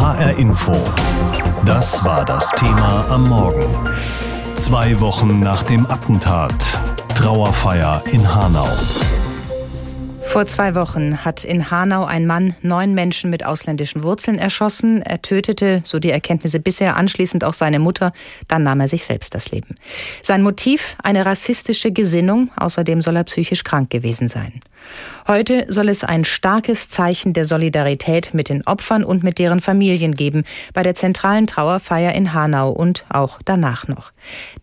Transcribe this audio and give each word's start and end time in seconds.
HR 0.00 0.38
Info. 0.38 0.72
Das 1.64 2.04
war 2.04 2.24
das 2.24 2.48
Thema 2.50 3.04
am 3.10 3.28
Morgen. 3.28 3.66
Zwei 4.54 5.00
Wochen 5.00 5.40
nach 5.40 5.64
dem 5.64 5.90
Attentat. 5.90 6.54
Trauerfeier 7.16 8.04
in 8.12 8.32
Hanau. 8.32 8.68
Vor 10.22 10.46
zwei 10.46 10.74
Wochen 10.76 11.24
hat 11.24 11.42
in 11.42 11.70
Hanau 11.70 12.04
ein 12.04 12.26
Mann 12.26 12.54
neun 12.62 12.94
Menschen 12.94 13.30
mit 13.30 13.44
ausländischen 13.44 14.04
Wurzeln 14.04 14.38
erschossen. 14.38 15.02
Er 15.02 15.20
tötete, 15.20 15.80
so 15.84 15.98
die 15.98 16.10
Erkenntnisse 16.10 16.60
bisher, 16.60 16.96
anschließend 16.96 17.42
auch 17.42 17.54
seine 17.54 17.78
Mutter. 17.78 18.12
Dann 18.46 18.62
nahm 18.62 18.78
er 18.78 18.88
sich 18.88 19.04
selbst 19.04 19.34
das 19.34 19.50
Leben. 19.50 19.74
Sein 20.22 20.42
Motiv? 20.42 20.96
Eine 21.02 21.26
rassistische 21.26 21.90
Gesinnung. 21.90 22.50
Außerdem 22.56 23.00
soll 23.00 23.16
er 23.16 23.24
psychisch 23.24 23.64
krank 23.64 23.90
gewesen 23.90 24.28
sein. 24.28 24.60
Heute 25.30 25.66
soll 25.68 25.90
es 25.90 26.04
ein 26.04 26.24
starkes 26.24 26.88
Zeichen 26.88 27.34
der 27.34 27.44
Solidarität 27.44 28.32
mit 28.32 28.48
den 28.48 28.66
Opfern 28.66 29.04
und 29.04 29.22
mit 29.22 29.38
deren 29.38 29.60
Familien 29.60 30.14
geben 30.14 30.44
bei 30.72 30.82
der 30.82 30.94
zentralen 30.94 31.46
Trauerfeier 31.46 32.14
in 32.14 32.32
Hanau 32.32 32.70
und 32.70 33.04
auch 33.10 33.38
danach 33.44 33.86
noch. 33.88 34.12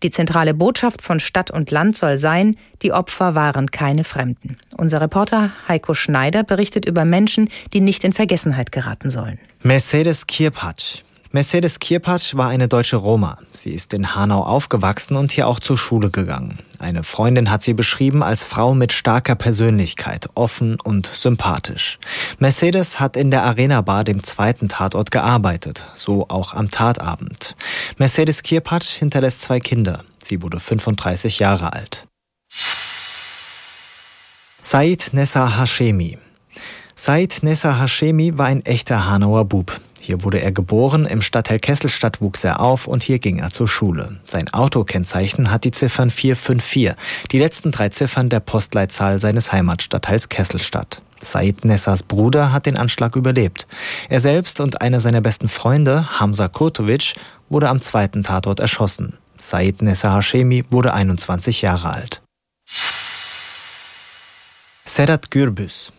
Die 0.02 0.10
zentrale 0.10 0.54
Botschaft 0.54 1.02
von 1.02 1.20
Stadt 1.20 1.52
und 1.52 1.70
Land 1.70 1.94
soll 1.94 2.18
sein, 2.18 2.56
die 2.82 2.90
Opfer 2.90 3.36
waren 3.36 3.70
keine 3.70 4.02
Fremden. 4.02 4.58
Unser 4.76 5.00
Reporter 5.00 5.52
Heiko 5.68 5.94
Schneider 5.94 6.42
berichtet 6.42 6.84
über 6.84 7.04
Menschen, 7.04 7.48
die 7.72 7.80
nicht 7.80 8.02
in 8.02 8.12
Vergessenheit 8.12 8.72
geraten 8.72 9.12
sollen. 9.12 9.38
Mercedes 9.62 10.26
Kirpatsch, 10.26 11.02
Mercedes 11.32 11.80
Kirpatsch 11.80 12.36
war 12.36 12.48
eine 12.48 12.68
deutsche 12.68 12.96
Roma. 12.96 13.38
Sie 13.52 13.70
ist 13.70 13.92
in 13.92 14.14
Hanau 14.14 14.42
aufgewachsen 14.42 15.16
und 15.16 15.32
hier 15.32 15.48
auch 15.48 15.58
zur 15.58 15.76
Schule 15.76 16.10
gegangen. 16.10 16.58
Eine 16.78 17.02
Freundin 17.02 17.50
hat 17.50 17.62
sie 17.62 17.74
beschrieben 17.74 18.22
als 18.22 18.44
Frau 18.44 18.74
mit 18.74 18.92
starker 18.92 19.34
Persönlichkeit, 19.34 20.28
offen 20.34 20.78
und 20.80 21.06
sympathisch. 21.06 21.98
Mercedes 22.38 23.00
hat 23.00 23.16
in 23.16 23.30
der 23.30 23.42
Arena 23.42 23.80
Bar, 23.80 24.04
dem 24.04 24.22
zweiten 24.22 24.68
Tatort, 24.68 25.10
gearbeitet, 25.10 25.86
so 25.94 26.26
auch 26.28 26.54
am 26.54 26.68
Tatabend. 26.68 27.56
Mercedes 27.98 28.42
Kirpatsch 28.42 28.98
hinterlässt 28.98 29.42
zwei 29.42 29.58
Kinder. 29.58 30.04
Sie 30.22 30.42
wurde 30.42 30.60
35 30.60 31.38
Jahre 31.38 31.72
alt. 31.72 32.06
Said 34.60 35.10
Nessa 35.12 35.58
Hashemi. 35.58 36.18
Said 36.94 37.38
Nessa 37.42 37.78
Hashemi 37.80 38.36
war 38.36 38.46
ein 38.46 38.64
echter 38.64 39.08
Hanauer 39.08 39.44
Bub. 39.44 39.80
Hier 40.00 40.22
wurde 40.22 40.40
er 40.40 40.52
geboren, 40.52 41.06
im 41.06 41.22
Stadtteil 41.22 41.58
Kesselstadt 41.58 42.20
wuchs 42.20 42.44
er 42.44 42.60
auf 42.60 42.86
und 42.86 43.02
hier 43.02 43.18
ging 43.18 43.38
er 43.38 43.50
zur 43.50 43.68
Schule. 43.68 44.20
Sein 44.24 44.48
Autokennzeichen 44.52 45.50
hat 45.50 45.64
die 45.64 45.70
Ziffern 45.70 46.10
454, 46.10 46.94
die 47.32 47.38
letzten 47.38 47.72
drei 47.72 47.88
Ziffern 47.88 48.28
der 48.28 48.40
Postleitzahl 48.40 49.20
seines 49.20 49.52
Heimatstadtteils 49.52 50.28
Kesselstadt. 50.28 51.02
Said 51.20 51.64
Nessas 51.64 52.02
Bruder 52.02 52.52
hat 52.52 52.66
den 52.66 52.76
Anschlag 52.76 53.16
überlebt. 53.16 53.66
Er 54.08 54.20
selbst 54.20 54.60
und 54.60 54.82
einer 54.82 55.00
seiner 55.00 55.20
besten 55.20 55.48
Freunde, 55.48 56.20
Hamza 56.20 56.48
Kurtovic, 56.48 57.14
wurde 57.48 57.68
am 57.68 57.80
zweiten 57.80 58.22
Tatort 58.22 58.60
erschossen. 58.60 59.16
Said 59.38 59.82
Nessa 59.82 60.14
Hashemi 60.14 60.64
wurde 60.70 60.92
21 60.92 61.62
Jahre 61.62 61.90
alt. 61.90 62.22
Sedat 64.84 65.30
Gürbüz 65.30 65.92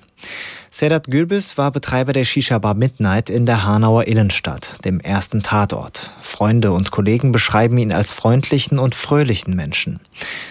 Sedat 0.77 1.07
Gürbüz 1.07 1.57
war 1.57 1.71
Betreiber 1.71 2.13
der 2.13 2.23
Shisha-Bar 2.23 2.75
Midnight 2.75 3.31
in 3.31 3.47
der 3.47 3.65
Hanauer 3.65 4.03
Innenstadt, 4.03 4.75
dem 4.85 4.99
ersten 4.99 5.41
Tatort. 5.41 6.11
Freunde 6.21 6.71
und 6.71 6.91
Kollegen 6.91 7.31
beschreiben 7.31 7.79
ihn 7.79 7.91
als 7.91 8.11
freundlichen 8.11 8.77
und 8.77 8.93
fröhlichen 8.93 9.55
Menschen. 9.55 9.99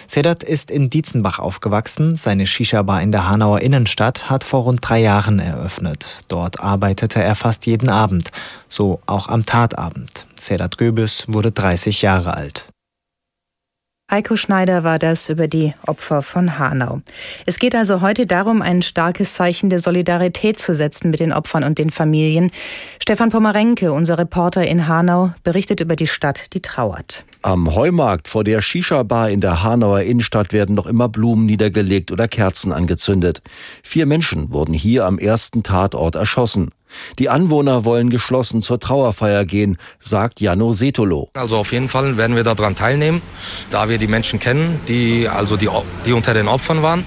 Sedat 0.05 0.43
ist 0.43 0.69
in 0.69 0.89
Dietzenbach 0.89 1.39
aufgewachsen. 1.39 2.17
Seine 2.17 2.45
Shisha-Bar 2.45 3.01
in 3.03 3.13
der 3.13 3.29
Hanauer 3.29 3.61
Innenstadt 3.61 4.29
hat 4.29 4.43
vor 4.43 4.63
rund 4.63 4.81
drei 4.81 4.99
Jahren 4.99 5.39
eröffnet. 5.39 6.25
Dort 6.27 6.59
arbeitete 6.59 7.23
er 7.23 7.35
fast 7.35 7.65
jeden 7.65 7.89
Abend, 7.89 8.31
so 8.67 8.99
auch 9.05 9.29
am 9.29 9.45
Tatabend. 9.45 10.27
Sedat 10.37 10.77
Gürbüz 10.77 11.23
wurde 11.29 11.53
30 11.53 12.01
Jahre 12.01 12.33
alt. 12.33 12.67
Heiko 14.09 14.37
Schneider 14.37 14.85
war 14.85 14.99
das 14.99 15.27
über 15.27 15.49
die 15.49 15.73
Opfer 15.85 16.21
von 16.21 16.57
Hanau. 16.57 17.01
Es 17.45 17.59
geht 17.59 17.75
also 17.75 17.99
heute 17.99 18.25
darum, 18.25 18.61
ein 18.61 18.81
starkes 18.81 19.33
Zeichen 19.33 19.69
der 19.69 19.79
Solidarität 19.79 20.61
zu 20.61 20.73
setzen 20.73 21.09
mit 21.09 21.19
den 21.19 21.33
Opfern 21.33 21.65
und 21.65 21.77
den 21.77 21.89
Familien. 21.89 22.51
Stefan 23.01 23.31
Pomerenke, 23.31 23.91
unser 23.91 24.17
Reporter 24.17 24.65
in 24.65 24.87
Hanau, 24.87 25.33
berichtet 25.43 25.81
über 25.81 25.97
die 25.97 26.07
Stadt, 26.07 26.53
die 26.53 26.61
trauert. 26.61 27.25
Am 27.41 27.75
Heumarkt 27.75 28.29
vor 28.29 28.45
der 28.45 28.61
Shisha-Bar 28.61 29.29
in 29.29 29.41
der 29.41 29.61
Hanauer 29.61 29.99
Innenstadt 29.99 30.53
werden 30.53 30.73
noch 30.73 30.87
immer 30.87 31.09
Blumen 31.09 31.45
niedergelegt 31.45 32.09
oder 32.09 32.29
Kerzen 32.29 32.71
angezündet. 32.71 33.41
Vier 33.83 34.05
Menschen 34.05 34.53
wurden 34.53 34.73
hier 34.73 35.05
am 35.05 35.19
ersten 35.19 35.63
Tatort 35.63 36.15
erschossen. 36.15 36.71
Die 37.19 37.29
Anwohner 37.29 37.85
wollen 37.85 38.09
geschlossen 38.09 38.61
zur 38.61 38.79
Trauerfeier 38.79 39.45
gehen, 39.45 39.77
sagt 39.99 40.41
Jano 40.41 40.71
Setolo. 40.71 41.29
Also 41.33 41.57
auf 41.57 41.71
jeden 41.71 41.89
Fall 41.89 42.17
werden 42.17 42.35
wir 42.35 42.43
daran 42.43 42.75
teilnehmen, 42.75 43.21
da 43.69 43.89
wir 43.89 43.97
die 43.97 44.07
Menschen 44.07 44.39
kennen, 44.39 44.79
die 44.87 45.27
also 45.27 45.57
die, 45.57 45.69
die 46.05 46.13
unter 46.13 46.33
den 46.33 46.47
Opfern 46.47 46.81
waren. 46.81 47.05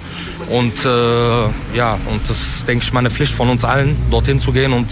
Und 0.49 0.85
äh, 0.85 1.77
ja, 1.77 1.99
und 2.11 2.29
das 2.29 2.41
ist, 2.41 2.69
denke 2.69 2.85
ich, 2.85 2.93
meine 2.93 3.11
Pflicht 3.11 3.35
von 3.35 3.49
uns 3.49 3.65
allen, 3.65 3.97
dorthin 4.11 4.41
zu 4.41 4.53
gehen 4.53 4.73
und 4.73 4.89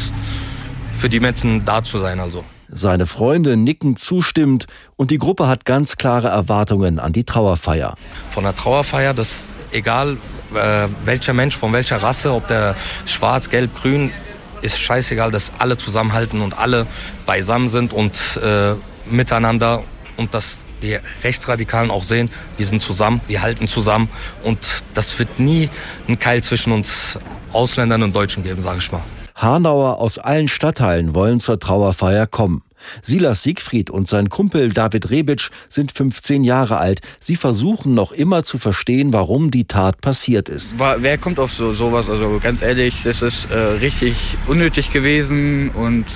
für 0.91 1.09
die 1.09 1.21
Menschen 1.21 1.65
da 1.65 1.83
zu 1.83 1.99
sein. 1.99 2.21
Also. 2.21 2.45
Seine 2.71 3.07
Freunde 3.07 3.57
nicken 3.57 3.97
zustimmend 3.97 4.67
und 4.97 5.11
die 5.11 5.19
Gruppe 5.19 5.47
hat 5.47 5.65
ganz 5.65 5.97
klare 5.97 6.29
Erwartungen 6.29 6.99
an 6.99 7.13
die 7.13 7.25
Trauerfeier. 7.25 7.97
Von 8.29 8.45
der 8.45 8.55
Trauerfeier, 8.55 9.15
das 9.15 9.49
egal 9.73 10.19
äh, 10.55 10.89
welcher 11.05 11.33
Mensch, 11.33 11.57
von 11.57 11.73
welcher 11.73 12.03
Rasse, 12.03 12.33
ob 12.33 12.47
der 12.47 12.77
schwarz, 13.07 13.49
gelb, 13.49 13.75
grün, 13.75 14.11
ist 14.63 14.79
scheißegal, 14.79 15.31
dass 15.31 15.53
alle 15.59 15.77
zusammenhalten 15.77 16.41
und 16.41 16.59
alle 16.59 16.87
beisammen 17.27 17.69
sind 17.69 17.93
und 17.93 18.39
äh, 18.43 18.75
miteinander 19.07 19.83
und 20.17 20.35
dass 20.35 20.65
die 20.83 20.99
Rechtsradikalen 21.25 21.91
auch 21.91 22.05
sehen, 22.05 22.31
wir 22.57 22.67
sind 22.67 22.83
zusammen, 22.83 23.21
wir 23.27 23.43
halten 23.43 23.69
zusammen 23.69 24.09
und 24.45 24.59
das 24.95 25.19
wird 25.19 25.39
nie 25.39 25.71
einen 26.07 26.19
Keil 26.19 26.43
zwischen 26.43 26.73
uns 26.73 27.19
Ausländern 27.53 28.03
und 28.03 28.15
Deutschen 28.15 28.43
geben, 28.43 28.63
sage 28.63 28.79
ich 28.79 28.93
mal. 28.93 29.03
Hanauer 29.35 29.99
aus 29.99 30.19
allen 30.19 30.49
Stadtteilen 30.49 31.15
wollen 31.15 31.41
zur 31.41 31.61
Trauerfeier 31.61 32.27
kommen. 32.27 32.63
Silas 33.03 33.43
Siegfried 33.43 33.91
und 33.91 34.09
sein 34.09 34.29
Kumpel 34.29 34.73
David 34.73 35.11
Rebic 35.11 35.51
sind 35.69 35.93
15 35.93 36.45
Jahre 36.45 36.79
alt. 36.79 37.01
Sie 37.21 37.37
versuchen 37.37 37.95
noch 37.95 38.13
immer 38.13 38.43
zu 38.43 38.59
verstehen, 38.59 39.13
warum 39.13 39.51
die 39.51 39.65
Tat 39.65 40.01
passiert 40.01 40.49
ist. 40.49 40.77
Wer 40.79 41.19
kommt 41.19 41.39
auf 41.39 41.53
so 41.53 41.73
sowas? 41.73 42.09
Also 42.09 42.39
ganz 42.43 42.63
ehrlich, 42.63 43.03
das 43.03 43.23
ist 43.23 43.51
äh, 43.51 43.57
richtig 43.57 44.37
unnötig 44.47 44.93
gewesen 44.93 45.71
und 45.71 46.07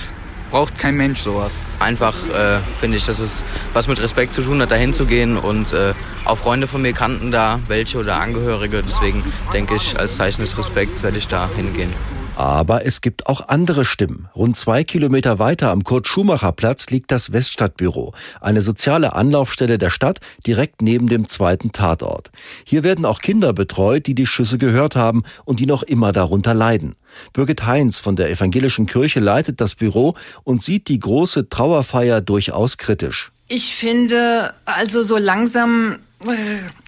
braucht 0.53 0.79
kein 0.79 0.97
Mensch 0.97 1.21
sowas. 1.21 1.61
Einfach 1.81 2.15
äh, 2.29 2.59
finde 2.79 2.99
ich, 2.99 3.07
dass 3.07 3.19
es 3.19 3.45
was 3.73 3.89
mit 3.89 4.01
Respekt 4.01 4.35
zu 4.35 4.43
tun 4.43 4.61
hat, 4.61 4.71
da 4.71 4.77
hinzugehen 4.77 5.37
und 5.39 5.73
äh, 5.73 5.95
auch 6.25 6.39
Freunde 6.39 6.67
von 6.67 6.83
mir 6.83 6.93
kannten 6.93 7.33
da 7.33 7.59
welche 7.69 7.99
oder 7.99 8.21
Angehörige. 8.21 8.85
Deswegen 8.87 9.25
denke 9.53 9.75
ich, 9.75 9.99
als 9.99 10.17
Zeichen 10.17 10.43
des 10.43 10.57
Respekts 10.57 11.03
werde 11.03 11.19
ich 11.19 11.27
da 11.27 11.49
hingehen. 11.57 11.93
Aber 12.43 12.85
es 12.85 13.03
gibt 13.03 13.29
auch 13.29 13.47
andere 13.47 13.85
Stimmen. 13.85 14.29
Rund 14.35 14.57
zwei 14.57 14.83
Kilometer 14.83 15.39
weiter 15.39 15.71
am 15.71 15.85
Kurt-Schumacher-Platz 15.85 16.91
liegt 16.91 17.13
das 17.13 17.33
Weststadtbüro, 17.33 18.15
eine 18.41 18.63
soziale 18.63 19.13
Anlaufstelle 19.15 19.79
der 19.79 19.91
Stadt 19.91 20.19
direkt 20.45 20.83
neben 20.83 21.07
dem 21.07 21.29
zweiten 21.29 21.71
Tatort. 21.71 22.33
Hier 22.65 22.83
werden 22.83 23.05
auch 23.05 23.21
Kinder 23.21 23.53
betreut, 23.53 24.09
die 24.09 24.17
die 24.17 24.27
Schüsse 24.27 24.59
gehört 24.59 24.97
haben 24.97 25.23
und 25.45 25.61
die 25.61 25.67
noch 25.67 25.85
immer 25.85 26.11
darunter 26.11 26.53
leiden. 26.53 26.97
Birgit 27.33 27.65
Heinz 27.65 28.01
von 28.01 28.17
der 28.17 28.29
Evangelischen 28.29 28.87
Kirche 28.87 29.21
leitet 29.21 29.61
das 29.61 29.77
Büro 29.77 30.17
und 30.43 30.61
sieht 30.61 30.89
die 30.89 30.99
große 30.99 31.49
Trauerfeier 31.49 32.21
durchaus 32.21 32.77
kritisch. 32.77 33.31
Ich 33.47 33.77
finde, 33.77 34.53
also 34.65 35.05
so 35.05 35.17
langsam 35.17 36.01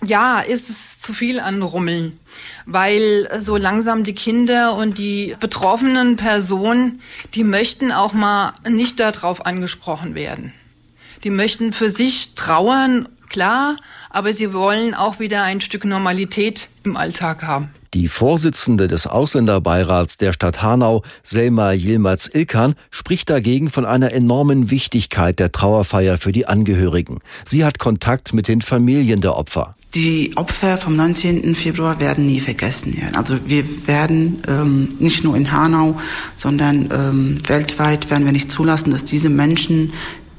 ja, 0.05 0.41
ist 0.41 0.71
es 0.71 0.99
zu 0.99 1.12
viel 1.12 1.41
an 1.41 1.62
Rummeln, 1.62 2.19
weil 2.67 3.28
so 3.39 3.56
langsam 3.56 4.05
die 4.05 4.15
Kinder 4.15 4.75
und 4.77 4.99
die 4.99 5.37
betroffenen 5.41 6.17
Personen, 6.17 7.00
die 7.34 7.44
möchten 7.44 7.93
auch 7.93 8.12
mal 8.12 8.53
nicht 8.69 9.00
darauf 9.00 9.47
angesprochen 9.47 10.14
werden. 10.14 10.53
Die 11.25 11.31
möchten 11.31 11.73
für 11.73 11.91
sich 11.91 12.35
trauern, 12.35 13.08
klar, 13.29 13.76
aber 14.11 14.32
sie 14.32 14.53
wollen 14.53 14.94
auch 14.94 15.19
wieder 15.19 15.43
ein 15.43 15.61
Stück 15.61 15.85
Normalität 15.85 16.69
im 16.85 16.97
Alltag 16.97 17.43
haben. 17.43 17.70
Die 17.94 18.08
Vorsitzende 18.08 18.88
des 18.88 19.06
Ausländerbeirats 19.06 20.17
der 20.17 20.32
Stadt 20.32 20.62
Hanau, 20.62 21.05
Selma 21.23 21.70
Yilmaz-Ilkan, 21.70 22.75
spricht 22.91 23.31
dagegen 23.31 23.70
von 23.70 23.85
einer 23.85 24.11
enormen 24.11 24.69
Wichtigkeit 24.73 25.38
der 25.38 25.52
Trauerfeier 25.52 26.19
für 26.19 26.32
die 26.32 26.46
Angehörigen. 26.46 27.20
Sie 27.44 27.64
hat 27.64 27.79
Kontakt 27.79 28.35
mit 28.35 28.49
den 28.49 28.62
Familien 28.62 29.20
der 29.20 29.37
Opfer. 29.37 29.76
Die 29.94 30.32
Opfer 30.35 30.76
vom 30.76 30.96
19. 30.96 31.55
Februar 31.55 32.00
werden 32.00 32.26
nie 32.26 32.41
vergessen 32.41 33.00
werden. 33.00 33.14
Also 33.14 33.37
wir 33.46 33.64
werden 33.87 34.43
ähm, 34.49 34.96
nicht 34.99 35.23
nur 35.23 35.37
in 35.37 35.52
Hanau, 35.52 35.96
sondern 36.35 36.88
ähm, 36.93 37.43
weltweit 37.46 38.11
werden 38.11 38.25
wir 38.25 38.32
nicht 38.32 38.50
zulassen, 38.50 38.91
dass 38.91 39.05
diese 39.05 39.31
Menschen 39.31 39.93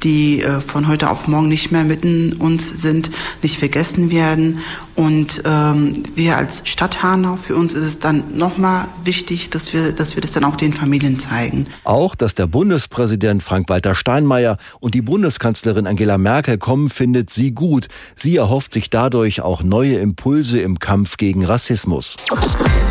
die 0.03 0.41
äh, 0.41 0.61
von 0.61 0.87
heute 0.87 1.09
auf 1.09 1.27
morgen 1.27 1.47
nicht 1.47 1.71
mehr 1.71 1.83
mitten 1.83 2.33
uns 2.33 2.81
sind, 2.81 3.09
nicht 3.41 3.57
vergessen 3.57 4.11
werden. 4.11 4.59
Und 4.95 5.43
ähm, 5.45 6.03
wir 6.15 6.37
als 6.37 6.61
Stadt 6.65 7.03
Hanau, 7.03 7.35
für 7.35 7.55
uns 7.55 7.73
ist 7.73 7.83
es 7.83 7.99
dann 7.99 8.23
nochmal 8.33 8.87
wichtig, 9.03 9.49
dass 9.49 9.73
wir, 9.73 9.91
dass 9.91 10.15
wir 10.15 10.21
das 10.21 10.31
dann 10.31 10.45
auch 10.45 10.55
den 10.55 10.71
Familien 10.71 11.19
zeigen. 11.19 11.67
Auch, 11.83 12.15
dass 12.15 12.33
der 12.33 12.47
Bundespräsident 12.47 13.43
Frank-Walter 13.43 13.93
Steinmeier 13.93 14.57
und 14.79 14.95
die 14.95 15.01
Bundeskanzlerin 15.01 15.85
Angela 15.85 16.17
Merkel 16.17 16.57
kommen, 16.57 16.87
findet 16.87 17.29
sie 17.29 17.51
gut. 17.51 17.87
Sie 18.15 18.37
erhofft 18.37 18.71
sich 18.71 18.89
dadurch 18.89 19.41
auch 19.41 19.63
neue 19.63 19.97
Impulse 19.97 20.61
im 20.61 20.79
Kampf 20.79 21.17
gegen 21.17 21.43
Rassismus. 21.43 22.15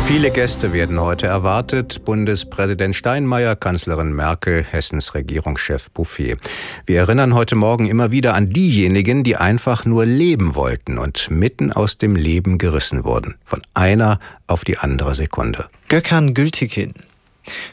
Viele 0.05 0.29
Gäste 0.29 0.71
werden 0.71 1.01
heute 1.01 1.25
erwartet. 1.25 2.05
Bundespräsident 2.05 2.93
Steinmeier, 2.93 3.55
Kanzlerin 3.55 4.13
Merkel, 4.13 4.63
Hessens 4.63 5.15
Regierungschef 5.15 5.89
Bouffier. 5.89 6.37
Wir 6.85 6.99
erinnern 6.99 7.33
heute 7.33 7.55
Morgen 7.55 7.87
immer 7.87 8.11
wieder 8.11 8.35
an 8.35 8.51
diejenigen, 8.51 9.23
die 9.23 9.35
einfach 9.35 9.83
nur 9.83 10.05
leben 10.05 10.53
wollten 10.53 10.99
und 10.99 11.31
mitten 11.31 11.73
aus 11.73 11.94
dem 11.97 12.15
Leben 12.15 12.57
gerissen 12.57 13.03
wurden. 13.03 13.35
Von 13.43 13.61
einer 13.73 14.19
auf 14.47 14.63
die 14.63 14.77
andere 14.77 15.15
Sekunde. 15.15 15.69
Gökhan 15.87 16.33
Gültekin, 16.33 16.93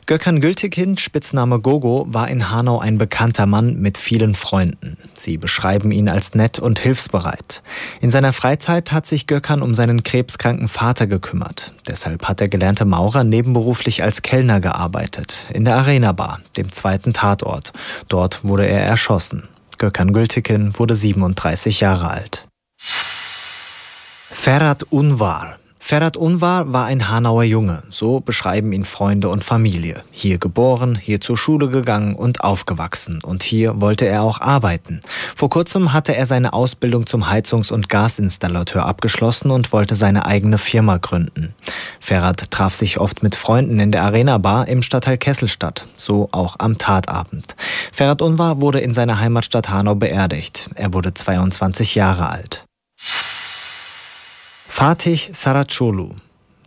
Gökhan 0.07 0.41
Gültekin, 0.41 0.99
Spitzname 0.99 1.61
Gogo, 1.61 2.07
war 2.09 2.29
in 2.29 2.51
Hanau 2.51 2.79
ein 2.79 2.99
bekannter 2.99 3.47
Mann 3.47 3.77
mit 3.77 3.97
vielen 3.97 4.35
Freunden. 4.35 4.99
Sie 5.15 5.39
beschreiben 5.39 5.91
ihn 5.93 6.09
als 6.09 6.35
nett 6.35 6.59
und 6.59 6.79
hilfsbereit. 6.79 7.63
In 8.01 8.11
seiner 8.11 8.33
Freizeit 8.33 8.93
hat 8.93 9.07
sich 9.07 9.27
Gökhan 9.27 9.63
um 9.63 9.75
seinen 9.75 10.03
krebskranken 10.03 10.69
Vater 10.69 11.07
gekümmert. 11.07 11.73
Deshalb 11.89 12.29
hat 12.29 12.41
der 12.41 12.49
gelernte 12.49 12.85
Maurer 12.85 13.25
nebenberuflich 13.25 14.03
als 14.03 14.23
Kellner 14.23 14.61
gearbeitet, 14.61 15.47
in 15.53 15.65
der 15.65 15.77
Arena 15.77 16.13
Bar, 16.13 16.41
dem 16.57 16.71
zweiten 16.71 17.13
Tatort. 17.13 17.73
Dort 18.09 18.45
wurde 18.45 18.67
er 18.67 18.83
erschossen. 18.83 19.49
Gökhan 19.79 20.13
Gültekin 20.13 20.79
wurde 20.79 20.95
37 20.95 21.81
Jahre 21.81 22.11
alt. 22.11 22.47
Ferhat 24.43 24.83
Unvar, 24.91 25.61
Ferhat 25.79 26.17
Unvar 26.17 26.73
war 26.73 26.87
ein 26.87 27.09
Hanauer 27.09 27.44
Junge, 27.44 27.85
so 27.91 28.19
beschreiben 28.19 28.73
ihn 28.73 28.85
Freunde 28.85 29.29
und 29.29 29.44
Familie. 29.44 30.03
Hier 30.11 30.39
geboren, 30.39 30.97
hier 30.97 31.21
zur 31.21 31.37
Schule 31.37 31.69
gegangen 31.69 32.17
und 32.17 32.43
aufgewachsen. 32.43 33.23
Und 33.23 33.44
hier 33.44 33.81
wollte 33.81 34.05
er 34.06 34.25
auch 34.25 34.41
arbeiten. 34.41 34.99
Vor 35.37 35.49
kurzem 35.49 35.93
hatte 35.93 36.17
er 36.17 36.27
seine 36.27 36.55
Ausbildung 36.55 37.06
zum 37.06 37.31
Heizungs- 37.31 37.71
und 37.71 37.89
Gasinstallateur 37.89 38.85
abgeschlossen 38.85 39.53
und 39.53 39.73
wollte 39.73 39.94
seine 39.94 40.27
eigene 40.27 40.59
Firma 40.59 40.97
gründen. 40.97 41.55
Ferhat 42.00 42.50
traf 42.50 42.75
sich 42.75 42.99
oft 42.99 43.23
mit 43.23 43.37
Freunden 43.37 43.79
in 43.79 43.93
der 43.93 44.03
Arena 44.03 44.39
Bar 44.39 44.67
im 44.67 44.83
Stadtteil 44.83 45.19
Kesselstadt, 45.19 45.87
so 45.97 46.29
auch 46.33 46.56
am 46.59 46.79
Tatabend. 46.79 47.55
Ferhat 47.93 48.23
Unvar 48.23 48.61
wurde 48.61 48.81
in 48.81 48.93
seiner 48.93 49.21
Heimatstadt 49.21 49.71
Hanau 49.71 49.94
beerdigt. 49.94 50.69
Er 50.75 50.93
wurde 50.93 51.15
22 51.15 51.94
Jahre 51.94 52.29
alt. 52.29 52.65
Fatih 54.75 55.29
Saracolu. 55.35 56.09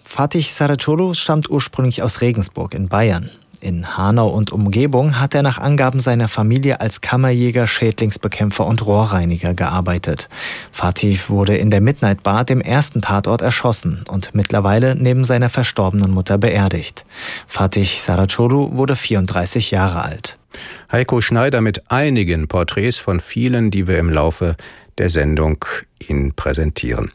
Fatih 0.04 0.44
Saracolu 0.44 1.16
stammt 1.16 1.50
ursprünglich 1.50 2.04
aus 2.04 2.22
Regensburg 2.22 2.76
in 2.76 2.88
Bayern. 2.88 3.32
In 3.62 3.98
Hanau 3.98 4.28
und 4.28 4.52
Umgebung 4.52 5.20
hat 5.20 5.34
er 5.34 5.42
nach 5.42 5.58
Angaben 5.58 6.00
seiner 6.00 6.28
Familie 6.28 6.80
als 6.80 7.02
Kammerjäger, 7.02 7.66
Schädlingsbekämpfer 7.66 8.64
und 8.64 8.86
Rohrreiniger 8.86 9.56
gearbeitet. 9.56 10.30
Fatih 10.72 11.20
wurde 11.30 11.58
in 11.58 11.72
der 11.72 11.82
Midnight 11.82 12.22
Bar, 12.22 12.46
dem 12.46 12.62
ersten 12.62 13.02
Tatort, 13.02 13.42
erschossen 13.42 14.04
und 14.08 14.36
mittlerweile 14.36 14.96
neben 14.96 15.24
seiner 15.24 15.50
verstorbenen 15.50 16.12
Mutter 16.12 16.38
beerdigt. 16.38 17.06
Fatih 17.48 17.86
Saracolu 17.86 18.78
wurde 18.78 18.96
34 18.96 19.72
Jahre 19.72 20.06
alt. 20.06 20.38
Heiko 20.92 21.22
Schneider 21.22 21.60
mit 21.60 21.92
einigen 21.92 22.48
Porträts 22.48 23.00
von 23.00 23.20
vielen, 23.20 23.72
die 23.72 23.88
wir 23.88 23.98
im 23.98 24.12
Laufe 24.12 24.56
der 24.98 25.10
Sendung 25.10 25.64
Ihnen 26.08 26.34
präsentieren. 26.34 27.12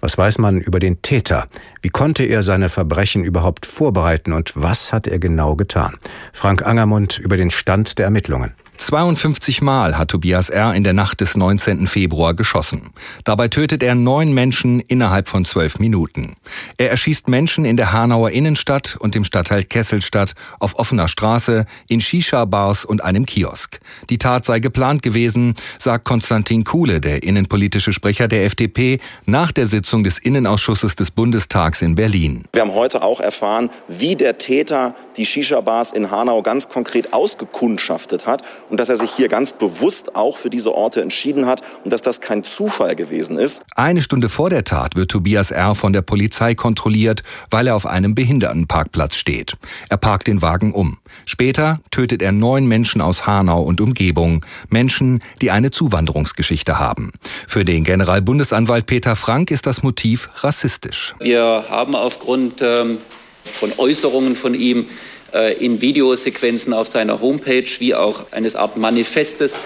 Was 0.00 0.18
weiß 0.18 0.38
man 0.38 0.60
über 0.60 0.78
den 0.78 1.02
Täter? 1.02 1.48
Wie 1.82 1.88
konnte 1.88 2.24
er 2.24 2.42
seine 2.42 2.68
Verbrechen 2.68 3.24
überhaupt 3.24 3.66
vorbereiten 3.66 4.32
und 4.32 4.52
was 4.54 4.92
hat 4.92 5.06
er 5.06 5.18
genau 5.18 5.56
getan? 5.56 5.96
Frank 6.32 6.64
Angermund 6.64 7.18
über 7.18 7.36
den 7.36 7.50
Stand 7.50 7.98
der 7.98 8.06
Ermittlungen. 8.06 8.54
52 8.76 9.62
Mal 9.62 9.96
hat 9.96 10.08
Tobias 10.08 10.50
R. 10.50 10.74
in 10.74 10.84
der 10.84 10.92
Nacht 10.92 11.20
des 11.20 11.36
19. 11.36 11.86
Februar 11.86 12.34
geschossen. 12.34 12.90
Dabei 13.24 13.48
tötet 13.48 13.82
er 13.82 13.94
neun 13.94 14.32
Menschen 14.32 14.80
innerhalb 14.80 15.28
von 15.28 15.44
zwölf 15.44 15.78
Minuten. 15.78 16.34
Er 16.76 16.90
erschießt 16.90 17.28
Menschen 17.28 17.64
in 17.64 17.76
der 17.76 17.92
Hanauer 17.92 18.30
Innenstadt 18.30 18.96
und 18.98 19.16
im 19.16 19.24
Stadtteil 19.24 19.64
Kesselstadt, 19.64 20.34
auf 20.58 20.78
offener 20.78 21.08
Straße, 21.08 21.66
in 21.88 22.00
Shisha-Bars 22.00 22.84
und 22.84 23.04
einem 23.04 23.26
Kiosk. 23.26 23.80
Die 24.10 24.18
Tat 24.18 24.44
sei 24.44 24.60
geplant 24.60 25.02
gewesen, 25.02 25.54
sagt 25.78 26.04
Konstantin 26.04 26.64
Kuhle, 26.64 27.00
der 27.00 27.22
innenpolitische 27.22 27.92
Sprecher 27.92 28.28
der 28.28 28.44
FDP, 28.44 29.00
nach 29.26 29.52
der 29.52 29.66
Sitzung 29.66 30.04
des 30.04 30.18
Innenausschusses 30.18 30.96
des 30.96 31.10
Bundestags 31.10 31.82
in 31.82 31.94
Berlin. 31.94 32.44
Wir 32.52 32.62
haben 32.62 32.74
heute 32.74 33.02
auch 33.02 33.20
erfahren, 33.20 33.70
wie 33.88 34.16
der 34.16 34.38
Täter 34.38 34.94
die 35.16 35.26
Shisha-Bars 35.26 35.92
in 35.92 36.10
Hanau 36.10 36.42
ganz 36.42 36.68
konkret 36.68 37.12
ausgekundschaftet 37.12 38.26
hat 38.26 38.42
und 38.70 38.78
dass 38.78 38.88
er 38.88 38.96
sich 38.96 39.10
hier 39.10 39.28
ganz 39.28 39.52
bewusst 39.52 40.16
auch 40.16 40.36
für 40.36 40.50
diese 40.50 40.74
Orte 40.74 41.02
entschieden 41.02 41.46
hat 41.46 41.62
und 41.84 41.92
dass 41.92 42.02
das 42.02 42.20
kein 42.20 42.44
Zufall 42.44 42.96
gewesen 42.96 43.38
ist. 43.38 43.64
Eine 43.74 44.02
Stunde 44.02 44.28
vor 44.28 44.50
der 44.50 44.64
Tat 44.64 44.96
wird 44.96 45.10
Tobias 45.10 45.50
R. 45.50 45.74
von 45.74 45.92
der 45.92 46.02
Polizei 46.02 46.54
kontrolliert, 46.54 47.22
weil 47.50 47.66
er 47.66 47.76
auf 47.76 47.86
einem 47.86 48.14
Behindertenparkplatz 48.14 49.16
steht. 49.16 49.54
Er 49.88 49.96
parkt 49.96 50.26
den 50.26 50.42
Wagen 50.42 50.72
um. 50.72 50.98
Später 51.26 51.80
tötet 51.90 52.22
er 52.22 52.32
neun 52.32 52.66
Menschen 52.66 53.00
aus 53.00 53.26
Hanau 53.26 53.62
und 53.62 53.80
Umgebung, 53.80 54.44
Menschen, 54.68 55.22
die 55.40 55.50
eine 55.50 55.70
Zuwanderungsgeschichte 55.70 56.78
haben. 56.78 57.12
Für 57.46 57.64
den 57.64 57.84
Generalbundesanwalt 57.84 58.86
Peter 58.86 59.16
Frank 59.16 59.50
ist 59.50 59.66
das 59.66 59.82
Motiv 59.82 60.28
rassistisch. 60.42 61.14
Wir 61.20 61.64
haben 61.68 61.94
aufgrund 61.94 62.62
ähm, 62.62 62.98
von 63.44 63.72
Äußerungen 63.76 64.36
von 64.36 64.54
ihm 64.54 64.88
äh, 65.34 65.54
in 65.54 65.80
Videosequenzen 65.80 66.72
auf 66.72 66.86
seiner 66.86 67.20
Homepage 67.20 67.68
wie 67.78 67.94
auch 67.94 68.32
eines 68.32 68.54
Art 68.54 68.76
Manifestes, 68.76 69.58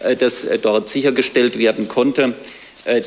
äh, 0.00 0.16
das 0.16 0.44
äh, 0.44 0.58
dort 0.58 0.88
sichergestellt 0.88 1.58
werden 1.58 1.88
konnte, 1.88 2.34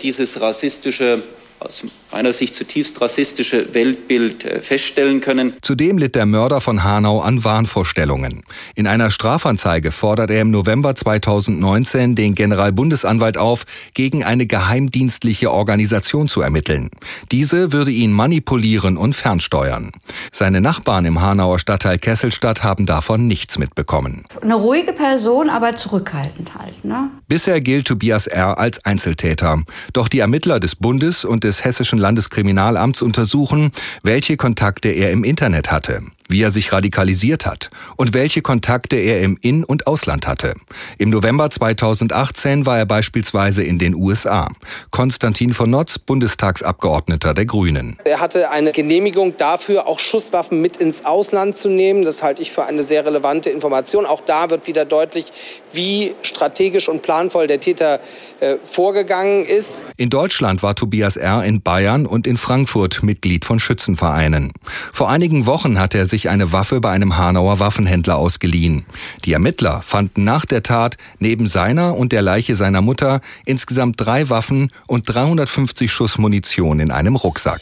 dieses 0.01 0.41
rassistische 0.41 1.21
aus 1.59 1.83
meiner 2.11 2.31
Sicht 2.31 2.55
zutiefst 2.55 3.01
rassistische 3.01 3.73
Weltbild 3.73 4.45
äh, 4.45 4.61
feststellen 4.61 5.21
können. 5.21 5.53
Zudem 5.61 5.97
litt 5.97 6.15
der 6.15 6.25
Mörder 6.25 6.61
von 6.61 6.83
Hanau 6.83 7.19
an 7.21 7.43
Wahnvorstellungen. 7.43 8.43
In 8.75 8.87
einer 8.87 9.11
Strafanzeige 9.11 9.91
fordert 9.91 10.29
er 10.29 10.41
im 10.41 10.51
November 10.51 10.95
2019 10.95 12.15
den 12.15 12.35
Generalbundesanwalt 12.35 13.37
auf, 13.37 13.65
gegen 13.93 14.23
eine 14.23 14.45
geheimdienstliche 14.45 15.51
Organisation 15.51 16.27
zu 16.27 16.41
ermitteln. 16.41 16.89
Diese 17.31 17.73
würde 17.73 17.91
ihn 17.91 18.11
manipulieren 18.11 18.97
und 18.97 19.13
fernsteuern. 19.13 19.91
Seine 20.31 20.61
Nachbarn 20.61 21.05
im 21.05 21.21
Hanauer 21.21 21.59
Stadtteil 21.59 21.97
Kesselstadt 21.97 22.63
haben 22.63 22.85
davon 22.85 23.27
nichts 23.27 23.57
mitbekommen. 23.57 24.23
Eine 24.41 24.55
ruhige 24.55 24.93
Person, 24.93 25.49
aber 25.49 25.75
zurückhaltend 25.75 26.55
halt. 26.55 26.85
Ne? 26.85 27.09
Bisher 27.27 27.61
gilt 27.61 27.87
Tobias 27.87 28.27
R. 28.27 28.57
als 28.59 28.85
Einzeltäter. 28.85 29.63
Doch 29.93 30.07
die 30.07 30.19
Ermittler 30.19 30.59
des 30.59 30.75
Bundes 30.75 31.25
und 31.25 31.43
des 31.47 31.63
Hessischen 31.63 31.97
Landeskriminalamts 31.97 33.01
untersuchen, 33.01 33.71
welche 34.03 34.37
Kontakte 34.37 34.89
er 34.89 35.11
im 35.11 35.23
Internet 35.23 35.71
hatte 35.71 36.03
wie 36.27 36.41
er 36.41 36.51
sich 36.51 36.71
radikalisiert 36.71 37.45
hat 37.45 37.69
und 37.95 38.13
welche 38.13 38.41
Kontakte 38.41 38.97
er 38.97 39.21
im 39.21 39.37
In- 39.41 39.63
und 39.63 39.87
Ausland 39.87 40.27
hatte. 40.27 40.55
Im 40.97 41.09
November 41.09 41.49
2018 41.49 42.65
war 42.65 42.77
er 42.77 42.85
beispielsweise 42.85 43.63
in 43.63 43.77
den 43.77 43.95
USA. 43.95 44.47
Konstantin 44.91 45.53
von 45.53 45.69
Notz, 45.69 45.99
Bundestagsabgeordneter 45.99 47.33
der 47.33 47.45
Grünen. 47.45 47.97
Er 48.03 48.19
hatte 48.19 48.51
eine 48.51 48.71
Genehmigung 48.71 49.37
dafür, 49.37 49.87
auch 49.87 49.99
Schusswaffen 49.99 50.61
mit 50.61 50.77
ins 50.77 51.05
Ausland 51.05 51.55
zu 51.55 51.69
nehmen. 51.69 52.03
Das 52.03 52.23
halte 52.23 52.41
ich 52.41 52.51
für 52.51 52.65
eine 52.65 52.83
sehr 52.83 53.05
relevante 53.05 53.49
Information. 53.49 54.05
Auch 54.05 54.21
da 54.21 54.49
wird 54.49 54.67
wieder 54.67 54.85
deutlich, 54.85 55.31
wie 55.73 56.15
strategisch 56.21 56.89
und 56.89 57.01
planvoll 57.01 57.47
der 57.47 57.59
Täter 57.59 57.99
äh, 58.39 58.57
vorgegangen 58.61 59.45
ist. 59.45 59.85
In 59.97 60.09
Deutschland 60.09 60.63
war 60.63 60.75
Tobias 60.75 61.17
R. 61.17 61.43
in 61.43 61.61
Bayern 61.61 62.05
und 62.05 62.27
in 62.27 62.37
Frankfurt 62.37 63.03
Mitglied 63.03 63.45
von 63.45 63.59
Schützenvereinen. 63.59 64.51
Vor 64.93 65.09
einigen 65.09 65.45
Wochen 65.45 65.79
hat 65.79 65.95
er 65.95 66.05
sich 66.05 66.16
sich 66.17 66.29
eine 66.29 66.51
Waffe 66.51 66.81
bei 66.81 66.89
einem 66.89 67.17
Hanauer 67.17 67.59
Waffenhändler 67.59 68.17
ausgeliehen. 68.17 68.85
Die 69.23 69.33
Ermittler 69.33 69.83
fanden 69.83 70.23
nach 70.23 70.45
der 70.45 70.63
Tat 70.63 70.97
neben 71.19 71.45
seiner 71.45 71.95
und 71.95 72.11
der 72.11 72.23
Leiche 72.23 72.55
seiner 72.55 72.81
Mutter 72.81 73.21
insgesamt 73.45 74.01
drei 74.01 74.29
Waffen 74.31 74.71
und 74.87 75.03
350 75.05 75.91
Schuss 75.91 76.17
Munition 76.17 76.79
in 76.79 76.91
einem 76.91 77.15
Rucksack. 77.15 77.61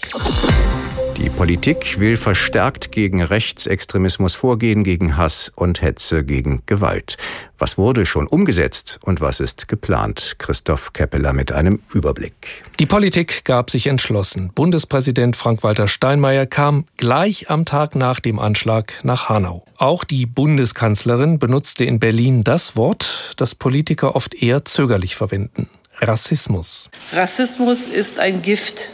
Die 1.17 1.29
Politik 1.29 1.98
will 1.98 2.17
verstärkt 2.17 2.91
gegen 2.91 3.24
Rechtsextremismus 3.24 4.36
vorgehen, 4.36 4.84
gegen 4.84 5.15
Hass 5.15 5.50
und 5.55 5.81
Hetze, 5.81 6.25
gegen 6.25 6.62
Gewalt. 6.65 7.15
Was 7.57 7.77
wurde 7.77 8.05
schon 8.05 8.27
umgesetzt 8.27 9.00
und 9.01 9.22
was 9.22 9.39
ist 9.39 9.69
geplant? 9.69 10.36
Christoph 10.39 10.91
Keppeler 10.91 11.31
mit 11.31 11.53
einem 11.53 11.79
Überblick. 11.93 12.34
Die 12.79 12.86
Politik 12.86 13.45
gab 13.45 13.69
sich 13.69 13.88
entschlossen. 13.88 14.51
Bundespräsident 14.53 15.38
Frank-Walter 15.38 15.88
Steinmeier 15.88 16.48
kam 16.48 16.84
gleich 16.98 17.50
am 17.50 17.63
Tag 17.63 17.95
nach 17.95 18.19
dem 18.19 18.38
Anschlag 18.38 18.93
nach 19.03 19.29
Hanau. 19.29 19.63
Auch 19.77 20.03
die 20.03 20.25
Bundeskanzlerin 20.25 21.39
benutzte 21.39 21.86
in 21.86 22.00
Berlin 22.00 22.43
das 22.43 22.75
Wort, 22.75 23.36
das 23.38 23.55
Politiker 23.55 24.17
oft 24.17 24.36
eher 24.36 24.65
zögerlich 24.65 25.15
verwenden. 25.15 25.69
Rassismus. 26.01 26.89
Rassismus 27.13 27.88
ist 27.88 28.19
ein 28.19 28.41
Gift 28.41 28.89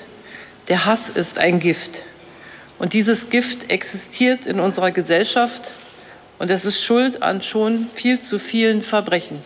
Der 0.67 0.85
Hass 0.85 1.09
ist 1.09 1.39
ein 1.39 1.59
Gift. 1.59 2.03
Und 2.81 2.93
dieses 2.93 3.29
Gift 3.29 3.69
existiert 3.69 4.47
in 4.47 4.59
unserer 4.59 4.89
Gesellschaft 4.89 5.69
und 6.39 6.49
es 6.49 6.65
ist 6.65 6.83
Schuld 6.83 7.21
an 7.21 7.43
schon 7.43 7.85
viel 7.93 8.21
zu 8.21 8.39
vielen 8.39 8.81
Verbrechen. 8.81 9.39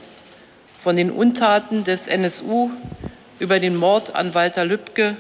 Von 0.82 0.96
den 0.96 1.12
Untaten 1.12 1.84
des 1.84 2.08
NSU 2.08 2.70
über 3.38 3.60
den 3.60 3.76
Mord 3.76 4.16
an 4.16 4.34
Walter 4.36 4.64
Lübcke 4.64 5.18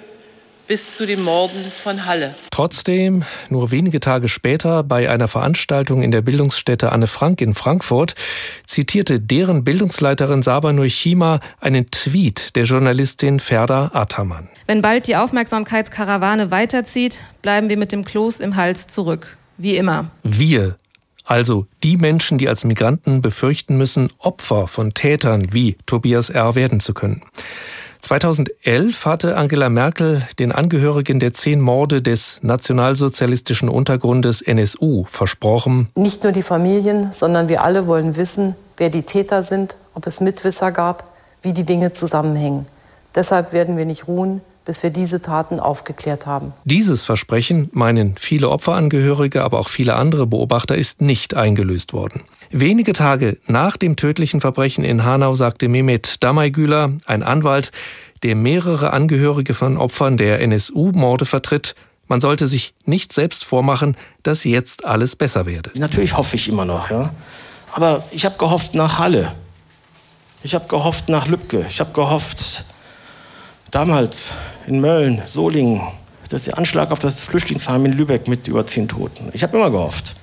bis 0.67 0.97
zu 0.97 1.05
den 1.05 1.23
Morden 1.23 1.71
von 1.71 2.05
Halle. 2.05 2.35
Trotzdem, 2.51 3.23
nur 3.49 3.71
wenige 3.71 3.99
Tage 3.99 4.27
später 4.27 4.83
bei 4.83 5.09
einer 5.09 5.27
Veranstaltung 5.27 6.01
in 6.01 6.11
der 6.11 6.21
Bildungsstätte 6.21 6.91
Anne 6.91 7.07
Frank 7.07 7.41
in 7.41 7.53
Frankfurt 7.53 8.15
zitierte 8.65 9.19
deren 9.19 9.63
Bildungsleiterin 9.63 10.43
Saba 10.43 10.73
Neuchima 10.73 11.39
einen 11.59 11.89
Tweet 11.91 12.55
der 12.55 12.65
Journalistin 12.65 13.39
Ferda 13.39 13.91
Ataman. 13.93 14.49
Wenn 14.65 14.81
bald 14.81 15.07
die 15.07 15.15
Aufmerksamkeitskarawane 15.15 16.51
weiterzieht, 16.51 17.23
bleiben 17.41 17.69
wir 17.69 17.77
mit 17.77 17.91
dem 17.91 18.05
Kloß 18.05 18.39
im 18.39 18.55
Hals 18.55 18.87
zurück. 18.87 19.37
Wie 19.57 19.77
immer. 19.77 20.11
Wir 20.23 20.75
also 21.25 21.65
die 21.83 21.97
Menschen, 21.97 22.37
die 22.37 22.47
als 22.47 22.63
Migranten 22.63 23.21
befürchten 23.21 23.77
müssen, 23.77 24.09
Opfer 24.19 24.67
von 24.67 24.93
Tätern 24.93 25.41
wie 25.51 25.75
Tobias 25.87 26.29
R. 26.29 26.53
werden 26.53 26.79
zu 26.79 26.93
können. 26.93 27.23
2011 28.05 29.03
hatte 29.07 29.35
Angela 29.35 29.67
Merkel 29.69 30.21
den 30.37 30.51
Angehörigen 30.51 31.19
der 31.19 31.33
zehn 31.33 31.59
Morde 31.59 32.03
des 32.03 32.37
nationalsozialistischen 32.43 33.67
Untergrundes 33.67 34.43
NSU 34.43 35.05
versprochen. 35.05 35.89
Nicht 35.95 36.21
nur 36.21 36.31
die 36.31 36.43
Familien, 36.43 37.11
sondern 37.11 37.49
wir 37.49 37.63
alle 37.63 37.87
wollen 37.87 38.15
wissen, 38.15 38.53
wer 38.77 38.91
die 38.91 39.01
Täter 39.01 39.41
sind, 39.41 39.75
ob 39.95 40.05
es 40.05 40.21
Mitwisser 40.21 40.71
gab, 40.71 41.15
wie 41.41 41.51
die 41.51 41.63
Dinge 41.63 41.93
zusammenhängen. 41.93 42.67
Deshalb 43.15 43.53
werden 43.53 43.75
wir 43.75 43.85
nicht 43.85 44.07
ruhen, 44.07 44.41
bis 44.65 44.81
wir 44.81 44.89
diese 44.89 45.21
Taten 45.21 45.59
aufgeklärt 45.59 46.25
haben. 46.25 46.51
Dieses 46.65 47.05
Versprechen, 47.05 47.69
meinen 47.71 48.15
viele 48.17 48.49
Opferangehörige, 48.49 49.43
aber 49.43 49.59
auch 49.59 49.69
viele 49.69 49.95
andere 49.95 50.27
Beobachter, 50.27 50.75
ist 50.75 51.01
nicht 51.01 51.35
eingelöst 51.35 51.93
worden. 51.93 52.23
Wenige 52.49 52.93
Tage 52.93 53.37
nach 53.47 53.77
dem 53.77 53.95
tödlichen 53.95 54.41
Verbrechen 54.41 54.83
in 54.83 55.05
Hanau 55.05 55.35
sagte 55.35 55.69
Mehmet 55.69 56.23
Damaygüler, 56.23 56.93
ein 57.05 57.23
Anwalt, 57.23 57.71
der 58.23 58.35
mehrere 58.35 58.91
Angehörige 58.91 59.53
von 59.53 59.77
Opfern 59.77 60.17
der 60.17 60.41
NSU-Morde 60.41 61.25
vertritt, 61.25 61.75
man 62.07 62.21
sollte 62.21 62.47
sich 62.47 62.73
nicht 62.85 63.13
selbst 63.13 63.45
vormachen, 63.45 63.97
dass 64.23 64.43
jetzt 64.43 64.85
alles 64.85 65.15
besser 65.15 65.45
werde. 65.45 65.71
Natürlich 65.75 66.15
hoffe 66.17 66.35
ich 66.35 66.47
immer 66.47 66.65
noch, 66.65 66.91
ja. 66.91 67.11
Aber 67.73 68.03
ich 68.11 68.25
habe 68.25 68.37
gehofft 68.37 68.75
nach 68.75 68.99
Halle. 68.99 69.33
Ich 70.43 70.53
habe 70.53 70.67
gehofft 70.67 71.09
nach 71.09 71.27
Lübcke. 71.27 71.65
Ich 71.67 71.79
habe 71.79 71.91
gehofft 71.93 72.65
damals 73.75 74.31
in 74.67 74.79
Mölln, 74.79 75.21
Solingen, 75.25 75.81
das 76.29 76.43
der 76.43 76.57
Anschlag 76.57 76.91
auf 76.91 76.99
das 76.99 77.19
Flüchtlingsheim 77.19 77.85
in 77.85 77.91
Lübeck 77.91 78.25
mit 78.25 78.47
über 78.47 78.65
zehn 78.65 78.87
Toten. 78.87 79.29
Ich 79.33 79.43
habe 79.43 79.57
immer 79.57 79.69
gehofft. 79.69 80.15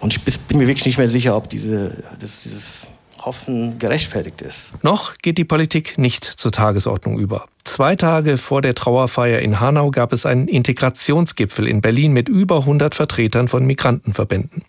Und 0.00 0.14
ich 0.14 0.22
bin 0.22 0.58
mir 0.58 0.66
wirklich 0.66 0.86
nicht 0.86 0.96
mehr 0.96 1.06
sicher, 1.06 1.36
ob 1.36 1.50
diese, 1.50 2.02
das, 2.18 2.44
dieses 2.44 2.86
Hoffen 3.24 3.78
gerechtfertigt 3.78 4.42
ist. 4.42 4.72
Noch 4.82 5.18
geht 5.18 5.38
die 5.38 5.44
Politik 5.44 5.98
nicht 5.98 6.24
zur 6.24 6.52
Tagesordnung 6.52 7.18
über. 7.18 7.46
Zwei 7.64 7.94
Tage 7.94 8.38
vor 8.38 8.60
der 8.60 8.74
Trauerfeier 8.74 9.38
in 9.38 9.60
Hanau 9.60 9.92
gab 9.92 10.12
es 10.12 10.26
einen 10.26 10.48
Integrationsgipfel 10.48 11.68
in 11.68 11.80
Berlin 11.80 12.12
mit 12.12 12.28
über 12.28 12.58
100 12.58 12.94
Vertretern 12.94 13.46
von 13.46 13.64
Migrantenverbänden. 13.64 14.64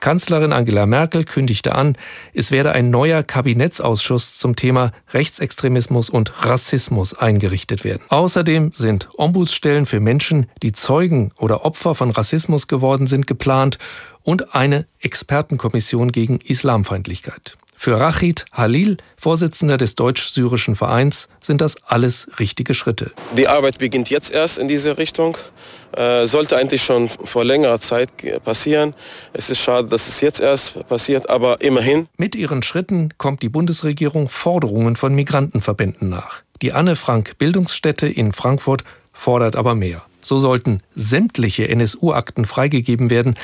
Kanzlerin 0.00 0.52
Angela 0.52 0.86
Merkel 0.86 1.24
kündigte 1.24 1.74
an, 1.74 1.96
es 2.34 2.50
werde 2.50 2.72
ein 2.72 2.90
neuer 2.90 3.22
Kabinettsausschuss 3.22 4.36
zum 4.36 4.56
Thema 4.56 4.90
Rechtsextremismus 5.14 6.10
und 6.10 6.44
Rassismus 6.44 7.14
eingerichtet 7.14 7.84
werden. 7.84 8.02
Außerdem 8.08 8.72
sind 8.74 9.08
Ombudsstellen 9.16 9.86
für 9.86 10.00
Menschen, 10.00 10.50
die 10.62 10.72
Zeugen 10.72 11.30
oder 11.38 11.64
Opfer 11.64 11.94
von 11.94 12.10
Rassismus 12.10 12.66
geworden 12.66 13.06
sind, 13.06 13.28
geplant 13.28 13.78
und 14.24 14.54
eine 14.54 14.86
Expertenkommission 15.00 16.10
gegen 16.10 16.40
Islamfeindlichkeit. 16.40 17.56
Für 17.84 17.98
Rachid 17.98 18.44
Halil, 18.52 18.96
Vorsitzender 19.16 19.76
des 19.76 19.96
deutsch-syrischen 19.96 20.76
Vereins, 20.76 21.26
sind 21.40 21.60
das 21.60 21.82
alles 21.84 22.28
richtige 22.38 22.74
Schritte. 22.74 23.10
Die 23.36 23.48
Arbeit 23.48 23.78
beginnt 23.78 24.08
jetzt 24.08 24.30
erst 24.30 24.58
in 24.58 24.68
diese 24.68 24.98
Richtung. 24.98 25.36
Äh, 25.90 26.26
sollte 26.26 26.56
eigentlich 26.56 26.84
schon 26.84 27.08
vor 27.08 27.44
längerer 27.44 27.80
Zeit 27.80 28.10
passieren. 28.44 28.94
Es 29.32 29.50
ist 29.50 29.58
schade, 29.58 29.88
dass 29.88 30.06
es 30.06 30.20
jetzt 30.20 30.40
erst 30.40 30.86
passiert, 30.86 31.28
aber 31.28 31.60
immerhin. 31.60 32.06
Mit 32.16 32.36
ihren 32.36 32.62
Schritten 32.62 33.14
kommt 33.18 33.42
die 33.42 33.48
Bundesregierung 33.48 34.28
Forderungen 34.28 34.94
von 34.94 35.12
Migrantenverbänden 35.16 36.08
nach. 36.08 36.42
Die 36.62 36.72
Anne 36.72 36.94
Frank 36.94 37.36
Bildungsstätte 37.38 38.06
in 38.06 38.32
Frankfurt 38.32 38.84
fordert 39.12 39.56
aber 39.56 39.74
mehr. 39.74 40.06
So 40.22 40.38
sollten 40.38 40.80
sämtliche 40.94 41.68
NSU-Akten 41.68 42.44
freigegeben 42.44 43.10
werden. 43.10 43.34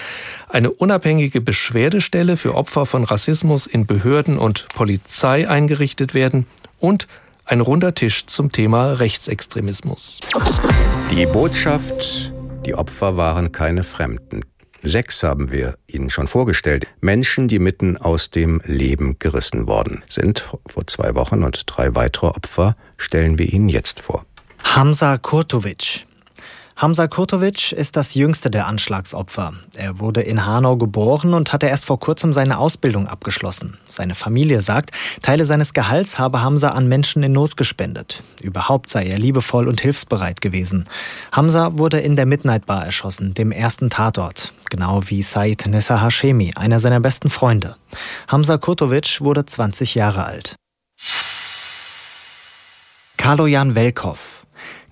Eine 0.49 0.70
unabhängige 0.70 1.40
Beschwerdestelle 1.40 2.37
für 2.37 2.54
Opfer 2.54 2.87
von 2.87 3.04
Rassismus 3.04 3.66
in 3.66 3.87
Behörden 3.87 4.38
und 4.38 4.68
Polizei 4.75 5.49
eingerichtet 5.49 6.14
werden 6.14 6.47
und 6.78 7.08
ein 7.44 7.61
runder 7.61 7.94
Tisch 7.94 8.26
zum 8.26 8.52
Thema 8.52 8.92
Rechtsextremismus. 8.94 10.20
Die 11.11 11.26
Botschaft, 11.26 12.32
die 12.66 12.75
Opfer 12.75 13.16
waren 13.16 13.52
keine 13.52 13.85
Fremden. 13.85 14.42
Sechs 14.82 15.23
haben 15.23 15.50
wir 15.50 15.76
Ihnen 15.87 16.11
schon 16.11 16.28
vorgestellt. 16.28 16.87
Menschen, 17.00 17.49
die 17.49 17.58
mitten 17.58 17.97
aus 17.97 18.30
dem 18.30 18.61
Leben 18.64 19.18
gerissen 19.18 19.66
worden 19.66 20.04
sind. 20.08 20.49
Vor 20.66 20.87
zwei 20.87 21.14
Wochen 21.14 21.42
und 21.42 21.64
drei 21.66 21.94
weitere 21.94 22.26
Opfer 22.26 22.76
stellen 22.97 23.38
wir 23.38 23.52
Ihnen 23.52 23.68
jetzt 23.68 24.00
vor. 24.00 24.25
Hamza 24.62 25.18
Kurtovic. 25.18 26.06
Hamza 26.78 27.08
Kurtovic 27.08 27.73
ist 27.73 27.97
das 27.97 28.14
jüngste 28.14 28.52
der 28.52 28.68
Anschlagsopfer. 28.68 29.52
Er 29.75 29.99
wurde 29.99 30.20
in 30.20 30.47
Hanau 30.47 30.76
geboren 30.76 31.35
und 31.35 31.52
hatte 31.52 31.66
erst 31.66 31.85
vor 31.85 31.99
kurzem 31.99 32.32
seine 32.32 32.58
Ausbildung 32.58 33.08
abgeschlossen. 33.08 33.78
Seine 33.88 34.14
Familie 34.14 34.61
sagt, 34.61 34.92
Teile 35.20 35.44
seines 35.44 35.73
Gehalts 35.75 36.20
habe 36.20 36.40
Hamza 36.40 36.68
an 36.68 36.87
Menschen 36.87 37.25
in 37.25 37.32
Not 37.32 37.56
gespendet. 37.56 38.23
Überhaupt 38.44 38.88
sei 38.90 39.06
er 39.06 39.18
liebevoll 39.18 39.66
und 39.66 39.80
hilfsbereit 39.80 40.40
gewesen. 40.40 40.85
Hamza 41.32 41.76
wurde 41.76 41.99
in 41.99 42.14
der 42.14 42.26
Midnight 42.26 42.64
Bar 42.64 42.87
erschossen, 42.87 43.35
dem 43.35 43.50
ersten 43.50 43.90
Tatort. 43.90 44.52
Genau 44.70 45.02
wie 45.06 45.23
Said 45.23 45.66
Nessa 45.66 46.00
Hashemi, 46.00 46.52
einer 46.54 46.78
seiner 46.78 47.00
besten 47.00 47.28
Freunde. 47.28 47.75
Hamza 48.28 48.56
Kurtovic 48.56 49.20
wurde 49.20 49.44
20 49.44 49.97
Jahre 49.97 50.25
alt. 50.26 50.54
Kalojan 53.16 53.75
Velkov 53.75 54.38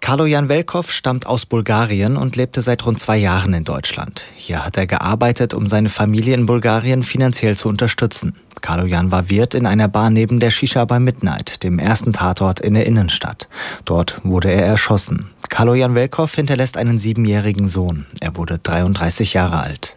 Kalojan 0.01 0.49
Velkov 0.49 0.93
stammt 0.93 1.27
aus 1.27 1.47
Bulgarien 1.47 2.17
und 2.17 2.37
lebte 2.37 2.63
seit 2.63 2.85
rund 2.87 3.01
zwei 3.01 3.17
Jahren 3.17 3.53
in 3.55 3.65
Deutschland. 3.65 4.23
Hier 4.37 4.65
hat 4.65 4.77
er 4.77 4.87
gearbeitet, 4.87 5.53
um 5.55 5.67
seine 5.67 5.91
Familie 5.91 6.35
in 6.35 6.47
Bulgarien 6.47 7.03
finanziell 7.03 7.57
zu 7.57 7.69
unterstützen. 7.69 8.37
Kalojan 8.61 9.11
war 9.11 9.29
Wirt 9.29 9.55
in 9.55 9.67
einer 9.67 9.89
Bar 9.89 10.11
neben 10.11 10.39
der 10.39 10.51
Shisha 10.51 10.85
bei 10.85 11.01
Midnight, 11.01 11.63
dem 11.63 11.79
ersten 11.79 12.13
Tatort 12.13 12.61
in 12.61 12.75
der 12.75 12.87
Innenstadt. 12.87 13.49
Dort 13.85 14.21
wurde 14.23 14.51
er 14.51 14.65
erschossen. 14.65 15.31
Kalojan 15.49 15.95
Velkov 15.95 16.35
hinterlässt 16.35 16.77
einen 16.77 16.99
siebenjährigen 16.99 17.69
Sohn. 17.69 18.07
Er 18.21 18.37
wurde 18.37 18.59
33 18.59 19.35
Jahre 19.35 19.61
alt. 19.61 19.97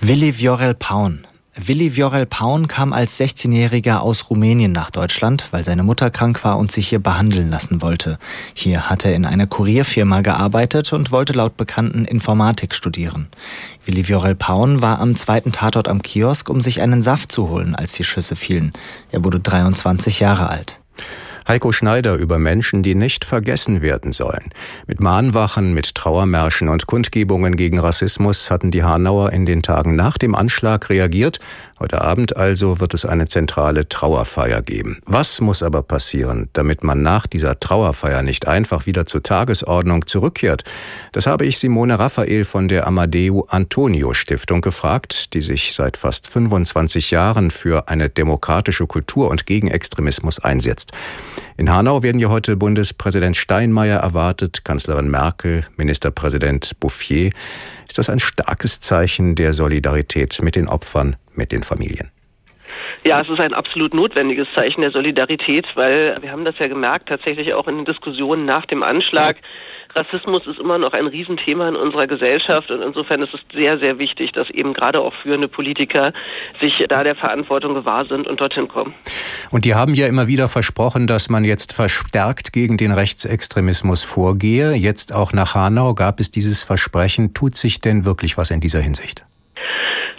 Willi 0.00 0.38
Viorel 0.38 0.74
Paun, 0.74 1.26
Willi 1.54 1.94
Viorel 1.94 2.24
Paun 2.24 2.66
kam 2.66 2.94
als 2.94 3.20
16-Jähriger 3.20 3.98
aus 3.98 4.30
Rumänien 4.30 4.72
nach 4.72 4.90
Deutschland, 4.90 5.48
weil 5.50 5.66
seine 5.66 5.82
Mutter 5.82 6.08
krank 6.08 6.44
war 6.44 6.56
und 6.56 6.72
sich 6.72 6.88
hier 6.88 6.98
behandeln 6.98 7.50
lassen 7.50 7.82
wollte. 7.82 8.18
Hier 8.54 8.88
hat 8.88 9.04
er 9.04 9.14
in 9.14 9.26
einer 9.26 9.46
Kurierfirma 9.46 10.22
gearbeitet 10.22 10.94
und 10.94 11.10
wollte 11.10 11.34
laut 11.34 11.58
Bekannten 11.58 12.06
Informatik 12.06 12.74
studieren. 12.74 13.28
Willi 13.84 14.08
Viorel 14.08 14.34
Paun 14.34 14.80
war 14.80 14.98
am 14.98 15.14
zweiten 15.14 15.52
Tatort 15.52 15.88
am 15.88 16.00
Kiosk, 16.00 16.48
um 16.48 16.62
sich 16.62 16.80
einen 16.80 17.02
Saft 17.02 17.30
zu 17.30 17.50
holen, 17.50 17.74
als 17.74 17.92
die 17.92 18.04
Schüsse 18.04 18.34
fielen. 18.34 18.72
Er 19.10 19.22
wurde 19.22 19.38
23 19.38 20.20
Jahre 20.20 20.48
alt. 20.48 20.81
Heiko 21.46 21.72
Schneider 21.72 22.14
über 22.14 22.38
Menschen, 22.38 22.82
die 22.82 22.94
nicht 22.94 23.24
vergessen 23.24 23.82
werden 23.82 24.12
sollen. 24.12 24.50
Mit 24.86 25.00
Mahnwachen, 25.00 25.74
mit 25.74 25.94
Trauermärschen 25.94 26.68
und 26.68 26.86
Kundgebungen 26.86 27.56
gegen 27.56 27.78
Rassismus 27.78 28.50
hatten 28.50 28.70
die 28.70 28.84
Hanauer 28.84 29.32
in 29.32 29.46
den 29.46 29.62
Tagen 29.62 29.96
nach 29.96 30.18
dem 30.18 30.34
Anschlag 30.34 30.88
reagiert 30.90 31.40
Heute 31.82 32.00
Abend 32.00 32.36
also 32.36 32.78
wird 32.78 32.94
es 32.94 33.04
eine 33.04 33.26
zentrale 33.26 33.88
Trauerfeier 33.88 34.62
geben. 34.62 34.98
Was 35.04 35.40
muss 35.40 35.64
aber 35.64 35.82
passieren, 35.82 36.48
damit 36.52 36.84
man 36.84 37.02
nach 37.02 37.26
dieser 37.26 37.58
Trauerfeier 37.58 38.22
nicht 38.22 38.46
einfach 38.46 38.86
wieder 38.86 39.04
zur 39.04 39.24
Tagesordnung 39.24 40.06
zurückkehrt? 40.06 40.62
Das 41.10 41.26
habe 41.26 41.44
ich 41.44 41.58
Simone 41.58 41.98
Raphael 41.98 42.44
von 42.44 42.68
der 42.68 42.86
Amadeo 42.86 43.48
Antonio 43.48 44.14
Stiftung 44.14 44.60
gefragt, 44.60 45.34
die 45.34 45.42
sich 45.42 45.74
seit 45.74 45.96
fast 45.96 46.28
25 46.28 47.10
Jahren 47.10 47.50
für 47.50 47.88
eine 47.88 48.08
demokratische 48.08 48.86
Kultur 48.86 49.28
und 49.28 49.44
gegen 49.46 49.66
Extremismus 49.66 50.38
einsetzt. 50.38 50.92
In 51.56 51.72
Hanau 51.72 52.02
werden 52.02 52.18
ja 52.18 52.28
heute 52.28 52.56
Bundespräsident 52.56 53.36
Steinmeier 53.36 54.00
erwartet, 54.00 54.64
Kanzlerin 54.64 55.10
Merkel, 55.10 55.62
Ministerpräsident 55.76 56.78
Bouffier. 56.80 57.30
Ist 57.88 57.98
das 57.98 58.08
ein 58.08 58.18
starkes 58.18 58.80
Zeichen 58.80 59.34
der 59.34 59.52
Solidarität 59.52 60.40
mit 60.42 60.56
den 60.56 60.68
Opfern, 60.68 61.16
mit 61.34 61.52
den 61.52 61.62
Familien? 61.62 62.10
Ja, 63.04 63.20
es 63.20 63.28
ist 63.28 63.40
ein 63.40 63.52
absolut 63.52 63.94
notwendiges 63.94 64.46
Zeichen 64.54 64.80
der 64.80 64.92
Solidarität, 64.92 65.66
weil 65.74 66.16
wir 66.22 66.30
haben 66.30 66.44
das 66.44 66.58
ja 66.58 66.68
gemerkt, 66.68 67.08
tatsächlich 67.08 67.52
auch 67.52 67.66
in 67.66 67.76
den 67.76 67.84
Diskussionen 67.84 68.44
nach 68.44 68.64
dem 68.66 68.82
Anschlag. 68.82 69.36
Rassismus 69.94 70.46
ist 70.46 70.58
immer 70.58 70.78
noch 70.78 70.92
ein 70.92 71.06
Riesenthema 71.06 71.68
in 71.68 71.76
unserer 71.76 72.06
Gesellschaft 72.06 72.70
und 72.70 72.82
insofern 72.82 73.22
ist 73.22 73.34
es 73.34 73.40
sehr, 73.52 73.78
sehr 73.78 73.98
wichtig, 73.98 74.32
dass 74.32 74.48
eben 74.50 74.72
gerade 74.72 75.00
auch 75.00 75.12
führende 75.22 75.48
Politiker 75.48 76.12
sich 76.60 76.82
da 76.88 77.04
der 77.04 77.14
Verantwortung 77.14 77.74
gewahr 77.74 78.06
sind 78.06 78.26
und 78.26 78.40
dorthin 78.40 78.68
kommen. 78.68 78.94
Und 79.50 79.64
die 79.64 79.74
haben 79.74 79.94
ja 79.94 80.06
immer 80.06 80.26
wieder 80.26 80.48
versprochen, 80.48 81.06
dass 81.06 81.28
man 81.28 81.44
jetzt 81.44 81.74
verstärkt 81.74 82.52
gegen 82.52 82.76
den 82.76 82.92
Rechtsextremismus 82.92 84.04
vorgehe. 84.04 84.72
Jetzt 84.72 85.14
auch 85.14 85.32
nach 85.32 85.54
Hanau 85.54 85.94
gab 85.94 86.20
es 86.20 86.30
dieses 86.30 86.64
Versprechen. 86.64 87.34
Tut 87.34 87.56
sich 87.56 87.80
denn 87.80 88.04
wirklich 88.04 88.38
was 88.38 88.50
in 88.50 88.60
dieser 88.60 88.80
Hinsicht? 88.80 89.24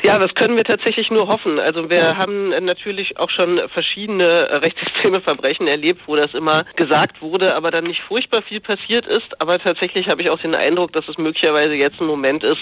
Ja, 0.05 0.19
das 0.19 0.33
können 0.35 0.57
wir 0.57 0.65
tatsächlich 0.65 1.09
nur 1.11 1.29
hoffen. 1.29 1.59
Also 1.59 1.89
wir 1.89 2.17
haben 2.17 2.49
natürlich 2.65 3.17
auch 3.17 3.29
schon 3.29 3.61
verschiedene 3.69 4.61
rechtsextreme 4.61 5.21
Verbrechen 5.21 5.65
erlebt, 5.65 6.01
wo 6.07 6.17
das 6.17 6.33
immer 6.33 6.65
gesagt 6.75 7.21
wurde, 7.21 7.55
aber 7.55 7.71
dann 7.71 7.85
nicht 7.85 8.01
furchtbar 8.01 8.41
viel 8.41 8.59
passiert 8.59 9.05
ist. 9.05 9.39
Aber 9.39 9.59
tatsächlich 9.59 10.09
habe 10.09 10.21
ich 10.21 10.29
auch 10.29 10.39
den 10.41 10.55
Eindruck, 10.55 10.91
dass 10.91 11.07
es 11.07 11.17
möglicherweise 11.17 11.75
jetzt 11.75 12.01
ein 12.01 12.07
Moment 12.07 12.43
ist, 12.43 12.61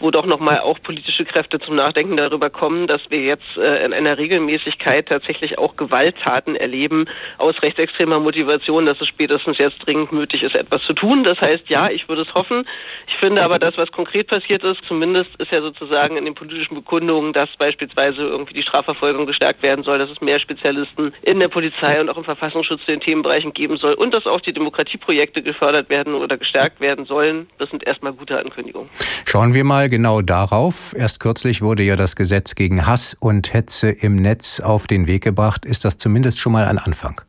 wo 0.00 0.10
doch 0.10 0.26
nochmal 0.26 0.60
auch 0.60 0.78
politische 0.82 1.24
Kräfte 1.24 1.58
zum 1.60 1.76
Nachdenken 1.76 2.18
darüber 2.18 2.50
kommen, 2.50 2.86
dass 2.86 3.00
wir 3.08 3.20
jetzt 3.20 3.56
äh, 3.56 3.86
in 3.86 3.94
einer 3.94 4.18
Regelmäßigkeit 4.18 5.08
tatsächlich 5.08 5.56
auch 5.56 5.76
Gewalttaten 5.76 6.56
erleben 6.56 7.06
aus 7.38 7.54
rechtsextremer 7.62 8.20
Motivation, 8.20 8.84
dass 8.84 9.00
es 9.00 9.08
spätestens 9.08 9.56
jetzt 9.56 9.78
dringend 9.86 10.12
nötig 10.12 10.42
ist, 10.42 10.54
etwas 10.54 10.82
zu 10.82 10.92
tun. 10.92 11.24
Das 11.24 11.40
heißt, 11.40 11.70
ja, 11.70 11.88
ich 11.88 12.06
würde 12.10 12.20
es 12.20 12.34
hoffen. 12.34 12.66
Ich 13.08 13.16
finde 13.16 13.42
aber, 13.42 13.58
das, 13.58 13.78
was 13.78 13.90
konkret 13.92 14.26
passiert 14.26 14.62
ist, 14.62 14.84
zumindest 14.86 15.30
ist 15.38 15.50
ja 15.50 15.62
sozusagen 15.62 16.18
in 16.18 16.26
den 16.26 16.34
politischen 16.34 16.81
Bekundungen, 16.82 17.32
dass 17.32 17.48
beispielsweise 17.58 18.22
irgendwie 18.22 18.54
die 18.54 18.62
Strafverfolgung 18.62 19.26
gestärkt 19.26 19.62
werden 19.62 19.84
soll, 19.84 19.98
dass 19.98 20.10
es 20.10 20.20
mehr 20.20 20.40
Spezialisten 20.40 21.14
in 21.22 21.40
der 21.40 21.48
Polizei 21.48 22.00
und 22.00 22.10
auch 22.10 22.16
im 22.16 22.24
Verfassungsschutz 22.24 22.80
in 22.86 22.94
den 22.94 23.00
Themenbereichen 23.00 23.52
geben 23.52 23.76
soll 23.76 23.94
und 23.94 24.14
dass 24.14 24.26
auch 24.26 24.40
die 24.40 24.52
Demokratieprojekte 24.52 25.42
gefördert 25.42 25.88
werden 25.88 26.14
oder 26.14 26.36
gestärkt 26.36 26.80
werden 26.80 27.04
sollen. 27.06 27.48
Das 27.58 27.70
sind 27.70 27.86
erstmal 27.86 28.12
gute 28.12 28.38
Ankündigungen. 28.38 28.90
Schauen 29.26 29.54
wir 29.54 29.64
mal 29.64 29.88
genau 29.88 30.20
darauf. 30.20 30.94
Erst 30.96 31.20
kürzlich 31.20 31.62
wurde 31.62 31.82
ja 31.84 31.96
das 31.96 32.16
Gesetz 32.16 32.54
gegen 32.54 32.86
Hass 32.86 33.16
und 33.18 33.54
Hetze 33.54 33.90
im 33.90 34.16
Netz 34.16 34.60
auf 34.60 34.86
den 34.86 35.06
Weg 35.06 35.22
gebracht. 35.22 35.64
Ist 35.64 35.84
das 35.84 35.98
zumindest 35.98 36.40
schon 36.40 36.52
mal 36.52 36.64
ein 36.64 36.78
Anfang? 36.78 37.22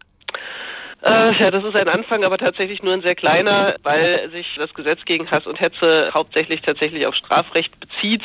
Äh, 1.03 1.33
ja, 1.37 1.51
das 1.51 1.65
ist 1.65 1.75
ein 1.75 1.89
Anfang, 1.89 2.23
aber 2.23 2.37
tatsächlich 2.37 2.81
nur 2.81 2.93
ein 2.93 3.01
sehr 3.01 3.15
kleiner, 3.15 3.75
weil 3.83 4.29
sich 4.31 4.47
das 4.57 4.73
Gesetz 4.73 5.03
gegen 5.03 5.29
Hass 5.29 5.45
und 5.45 5.59
Hetze 5.59 6.07
hauptsächlich 6.13 6.61
tatsächlich 6.61 7.05
auf 7.05 7.13
Strafrecht 7.13 7.77
bezieht. 7.77 8.21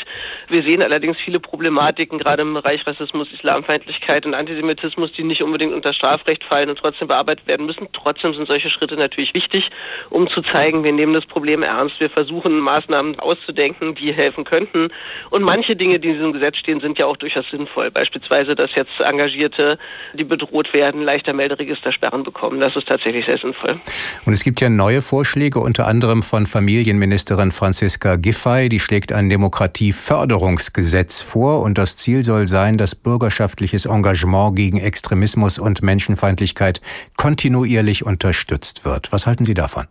Wir 0.46 0.62
sehen 0.62 0.80
allerdings 0.80 1.16
viele 1.24 1.40
Problematiken, 1.40 2.20
gerade 2.20 2.42
im 2.42 2.54
Bereich 2.54 2.86
Rassismus, 2.86 3.26
Islamfeindlichkeit 3.32 4.26
und 4.26 4.34
Antisemitismus, 4.34 5.10
die 5.14 5.24
nicht 5.24 5.42
unbedingt 5.42 5.72
unter 5.72 5.92
Strafrecht 5.92 6.44
fallen 6.44 6.70
und 6.70 6.78
trotzdem 6.78 7.08
bearbeitet 7.08 7.48
werden 7.48 7.66
müssen. 7.66 7.88
Trotzdem 7.92 8.32
sind 8.34 8.46
solche 8.46 8.70
Schritte 8.70 8.94
natürlich 8.94 9.34
wichtig, 9.34 9.68
um 10.10 10.28
zu 10.28 10.40
zeigen, 10.42 10.84
wir 10.84 10.92
nehmen 10.92 11.14
das 11.14 11.26
Problem 11.26 11.64
ernst. 11.64 11.98
Wir 11.98 12.10
versuchen 12.10 12.60
Maßnahmen 12.60 13.18
auszudenken, 13.18 13.96
die 13.96 14.12
helfen 14.12 14.44
könnten. 14.44 14.90
Und 15.30 15.42
manche 15.42 15.74
Dinge, 15.74 15.98
die 15.98 16.10
in 16.10 16.14
diesem 16.14 16.32
Gesetz 16.32 16.58
stehen, 16.58 16.80
sind 16.80 16.96
ja 16.96 17.06
auch 17.06 17.16
durchaus 17.16 17.50
sinnvoll. 17.50 17.90
Beispielsweise, 17.90 18.54
dass 18.54 18.72
jetzt 18.76 19.00
Engagierte, 19.00 19.80
die 20.12 20.24
bedroht 20.24 20.72
werden, 20.72 21.02
leichter 21.02 21.32
Melderegistersperren 21.32 22.22
bekommen 22.22 22.67
das 22.68 22.76
ist 22.76 22.88
tatsächlich 22.88 23.24
sehr 23.24 23.38
sinnvoll. 23.38 23.80
Und 24.26 24.32
es 24.34 24.44
gibt 24.44 24.60
ja 24.60 24.68
neue 24.68 25.00
Vorschläge, 25.00 25.58
unter 25.60 25.86
anderem 25.86 26.22
von 26.22 26.46
Familienministerin 26.46 27.50
Franziska 27.50 28.16
Giffey. 28.16 28.68
Die 28.68 28.80
schlägt 28.80 29.12
ein 29.12 29.30
Demokratieförderungsgesetz 29.30 31.22
vor 31.22 31.62
und 31.62 31.78
das 31.78 31.96
Ziel 31.96 32.22
soll 32.22 32.46
sein, 32.46 32.76
dass 32.76 32.94
bürgerschaftliches 32.94 33.86
Engagement 33.86 34.54
gegen 34.56 34.78
Extremismus 34.78 35.58
und 35.58 35.82
Menschenfeindlichkeit 35.82 36.82
kontinuierlich 37.16 38.04
unterstützt 38.04 38.84
wird. 38.84 39.10
Was 39.12 39.26
halten 39.26 39.46
Sie 39.46 39.54
davon? 39.54 39.86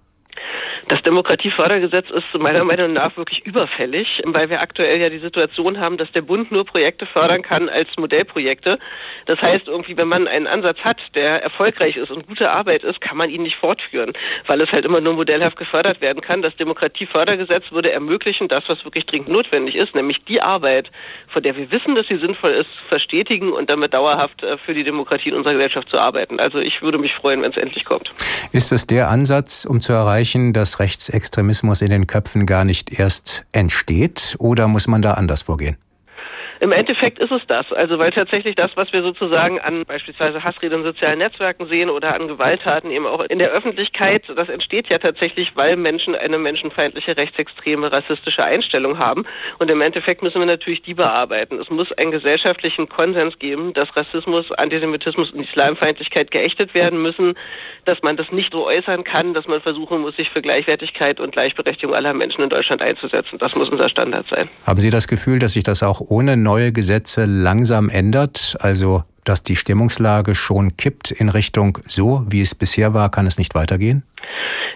Das 0.90 1.02
Demokratiefördergesetz 1.02 2.06
ist 2.12 2.24
meiner 2.40 2.64
Meinung 2.64 2.94
nach 2.94 3.18
wirklich 3.18 3.46
überfällig, 3.46 4.22
weil 4.24 4.50
wir 4.50 4.62
aktuell 4.62 5.02
ja 5.02 5.10
die 5.10 5.20
Situation 5.20 5.80
haben, 5.80 5.98
dass 5.98 6.10
der 6.14 6.22
Bund 6.22 6.50
nur 6.50 6.64
Projekte 6.64 7.06
fördern 7.06 7.42
kann 7.42 7.68
als 7.68 7.90
Modellprojekte. 7.98 8.80
Das 9.26 9.42
heißt, 9.42 9.68
irgendwie, 9.68 9.98
wenn 9.98 10.08
man 10.08 10.30
einen 10.30 10.48
Ansatz 10.48 10.78
hat, 10.80 10.98
der 11.14 11.44
erfolgreich 11.44 11.98
ist 11.98 12.10
und 12.10 12.26
gute 12.26 12.50
Arbeit 12.52 12.86
ist, 12.86 13.02
kann 13.02 13.18
man 13.18 13.30
ihn 13.30 13.44
nicht 13.44 13.58
fortführen, 13.58 14.14
weil 14.48 14.62
es 14.62 14.72
halt 14.72 14.86
immer 14.86 15.02
nur 15.02 15.14
modellhaft 15.14 15.58
gefördert 15.58 16.00
werden 16.00 16.22
kann. 16.22 16.42
Das 16.42 16.54
Demokratiefördergesetz 16.54 17.70
würde 17.72 17.92
ermöglichen, 17.92 18.48
das, 18.48 18.64
was 18.68 18.86
wirklich 18.86 19.06
dringend 19.08 19.28
notwendig 19.28 19.76
ist, 19.76 19.94
nämlich 19.94 20.24
die 20.26 20.42
Arbeit, 20.42 20.90
von 21.28 21.44
der 21.44 21.58
wir 21.58 21.70
wissen, 21.70 21.96
dass 21.96 22.08
sie 22.08 22.18
sinnvoll 22.18 22.52
ist, 22.52 22.70
verstetigen 22.88 23.52
und 23.52 23.70
damit 23.70 23.94
dauerhaft 23.94 24.42
äh, 24.42 24.58
für 24.60 24.74
die 24.74 24.86
Demokratie 24.86 25.30
in 25.30 25.36
unserer 25.36 25.54
Gesellschaft 25.54 25.90
zu 25.90 25.98
arbeiten. 25.98 26.40
Also 26.40 26.60
ich 26.60 26.82
würde 26.82 26.98
mich 26.98 27.14
freuen, 27.14 27.42
wenn 27.42 27.52
es 27.52 27.58
endlich 27.58 27.84
kommt. 27.84 28.10
Ist 28.54 28.72
es 28.72 28.88
der 28.88 29.10
Ansatz, 29.10 29.66
um 29.66 29.82
zu 29.82 29.92
erreichen, 29.92 30.54
Rechtsextremismus 30.80 31.82
in 31.82 31.90
den 31.90 32.08
Köpfen 32.08 32.46
gar 32.46 32.66
nicht 32.66 32.98
erst 33.00 33.46
entsteht? 33.52 34.36
Oder 34.40 34.68
muss 34.68 34.88
man 34.88 35.02
da 35.02 35.14
anders 35.14 35.44
vorgehen? 35.44 35.78
Im 36.60 36.72
Endeffekt 36.72 37.20
ist 37.20 37.32
es 37.32 37.42
das. 37.48 37.72
Also 37.72 38.00
weil 38.00 38.12
tatsächlich 38.12 38.56
das, 38.56 38.72
was 38.76 38.92
wir 38.92 39.02
sozusagen 39.02 39.60
an 39.60 39.84
beispielsweise 39.86 40.44
Hassrede 40.44 40.76
in 40.76 40.84
sozialen 40.84 41.20
Netzwerken 41.20 41.68
sehen 41.68 41.90
oder 41.90 42.16
an 42.16 42.28
Gewalttaten 42.28 42.92
eben 42.92 43.06
auch 43.06 43.22
in 43.22 43.40
der 43.40 43.52
Öffentlichkeit, 43.52 44.24
das 44.36 44.50
entsteht 44.50 44.90
ja 44.90 44.98
tatsächlich, 44.98 45.56
weil 45.56 45.76
Menschen 45.76 46.16
eine 46.16 46.38
menschenfeindliche, 46.38 47.18
rechtsextreme, 47.18 47.92
rassistische 47.92 48.44
Einstellung 48.44 49.00
haben. 49.00 49.26
Und 49.60 49.70
im 49.70 49.82
Endeffekt 49.82 50.24
müssen 50.24 50.40
wir 50.40 50.46
natürlich 50.46 50.82
die 50.82 50.94
bearbeiten. 50.94 51.60
Es 51.60 51.70
muss 51.70 51.92
einen 51.94 52.12
gesellschaftlichen 52.12 52.90
Konsens 52.90 53.38
geben, 53.40 53.74
dass 53.74 53.96
Rassismus, 53.96 54.52
Antisemitismus 54.52 55.32
und 55.32 55.44
Islamfeindlichkeit 55.48 56.32
geächtet 56.32 56.74
werden 56.74 57.02
müssen, 57.02 57.36
dass 57.86 58.02
man 58.02 58.18
das 58.18 58.32
nicht 58.32 58.52
so 58.52 58.66
äußern 58.66 59.04
kann, 59.04 59.34
dass 59.34 59.48
man 59.48 59.62
versuchen 59.62 60.02
muss, 60.02 60.16
sich 60.16 60.30
für 60.30 60.42
Gleichwertigkeit 60.42 61.20
und 61.20 61.32
Gleichberechtigung 61.32 61.96
aller 61.96 62.14
Menschen 62.14 62.42
in 62.42 62.50
Deutschland 62.50 62.82
einzusetzen. 62.82 63.38
Das 63.40 63.56
muss 63.56 63.70
unser 63.70 63.90
Standard 63.90 64.26
sein. 64.30 64.50
Haben 64.66 64.82
Sie 64.82 64.90
das 64.90 65.08
Gefühl, 65.08 65.40
dass 65.40 65.54
sich 65.54 65.64
das 65.64 65.84
auch 65.84 66.02
ohne 66.02 66.38
neue 66.48 66.72
Gesetze 66.72 67.26
langsam 67.26 67.90
ändert? 67.90 68.56
Also, 68.62 69.04
dass 69.26 69.44
die 69.44 69.58
Stimmungslage 69.58 70.34
schon 70.34 70.78
kippt 70.78 71.12
in 71.12 71.28
Richtung 71.28 71.78
so, 71.84 72.26
wie 72.30 72.40
es 72.40 72.56
bisher 72.56 72.94
war, 72.94 73.12
kann 73.12 73.28
es 73.28 73.38
nicht 73.38 73.54
weitergehen? 73.54 74.04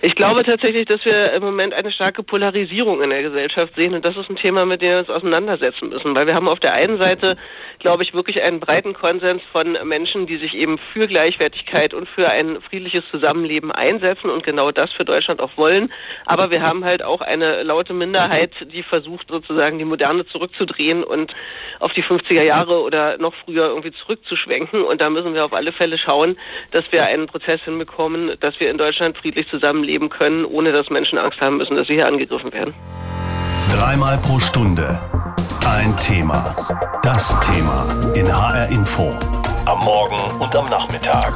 Ich 0.03 0.15
glaube 0.15 0.43
tatsächlich, 0.43 0.87
dass 0.87 1.05
wir 1.05 1.31
im 1.33 1.43
Moment 1.43 1.75
eine 1.75 1.91
starke 1.91 2.23
Polarisierung 2.23 3.03
in 3.03 3.11
der 3.11 3.21
Gesellschaft 3.21 3.75
sehen 3.75 3.93
und 3.93 4.03
das 4.03 4.17
ist 4.17 4.31
ein 4.31 4.35
Thema, 4.35 4.65
mit 4.65 4.81
dem 4.81 4.89
wir 4.89 4.97
uns 4.97 5.11
auseinandersetzen 5.11 5.89
müssen, 5.89 6.15
weil 6.15 6.25
wir 6.25 6.33
haben 6.33 6.47
auf 6.47 6.59
der 6.59 6.73
einen 6.73 6.97
Seite, 6.97 7.37
glaube 7.77 8.01
ich, 8.01 8.15
wirklich 8.15 8.41
einen 8.41 8.59
breiten 8.59 8.93
Konsens 8.93 9.43
von 9.51 9.77
Menschen, 9.83 10.25
die 10.25 10.37
sich 10.37 10.55
eben 10.55 10.79
für 10.91 11.05
Gleichwertigkeit 11.05 11.93
und 11.93 12.09
für 12.09 12.31
ein 12.31 12.59
friedliches 12.61 13.03
Zusammenleben 13.11 13.71
einsetzen 13.71 14.31
und 14.31 14.43
genau 14.43 14.71
das 14.71 14.91
für 14.91 15.05
Deutschland 15.05 15.39
auch 15.39 15.55
wollen. 15.55 15.93
Aber 16.25 16.49
wir 16.49 16.63
haben 16.63 16.83
halt 16.83 17.03
auch 17.03 17.21
eine 17.21 17.61
laute 17.61 17.93
Minderheit, 17.93 18.53
die 18.73 18.81
versucht 18.81 19.27
sozusagen 19.29 19.77
die 19.77 19.85
Moderne 19.85 20.25
zurückzudrehen 20.25 21.03
und 21.03 21.31
auf 21.79 21.93
die 21.93 22.03
50er 22.03 22.43
Jahre 22.43 22.81
oder 22.81 23.19
noch 23.19 23.35
früher 23.45 23.67
irgendwie 23.67 23.91
zurückzuschwenken 23.91 24.81
und 24.81 24.99
da 24.99 25.11
müssen 25.11 25.35
wir 25.35 25.45
auf 25.45 25.53
alle 25.53 25.71
Fälle 25.71 25.99
schauen, 25.99 26.37
dass 26.71 26.91
wir 26.91 27.05
einen 27.05 27.27
Prozess 27.27 27.63
hinbekommen, 27.65 28.35
dass 28.39 28.59
wir 28.59 28.71
in 28.71 28.79
Deutschland 28.79 29.15
friedlich 29.15 29.47
zusammenleben 29.47 29.90
leben 29.91 30.09
können, 30.09 30.45
ohne 30.45 30.71
dass 30.71 30.89
Menschen 30.89 31.17
Angst 31.17 31.39
haben 31.41 31.57
müssen, 31.57 31.75
dass 31.75 31.87
sie 31.87 31.95
hier 31.95 32.07
angegriffen 32.07 32.51
werden. 32.53 32.73
Dreimal 33.75 34.17
pro 34.17 34.39
Stunde 34.39 34.99
ein 35.65 35.95
Thema. 35.97 36.55
Das 37.03 37.39
Thema 37.41 37.85
in 38.15 38.27
HR 38.27 38.69
Info. 38.69 39.11
Am 39.65 39.79
Morgen 39.83 40.41
und 40.41 40.55
am 40.55 40.69
Nachmittag. 40.69 41.33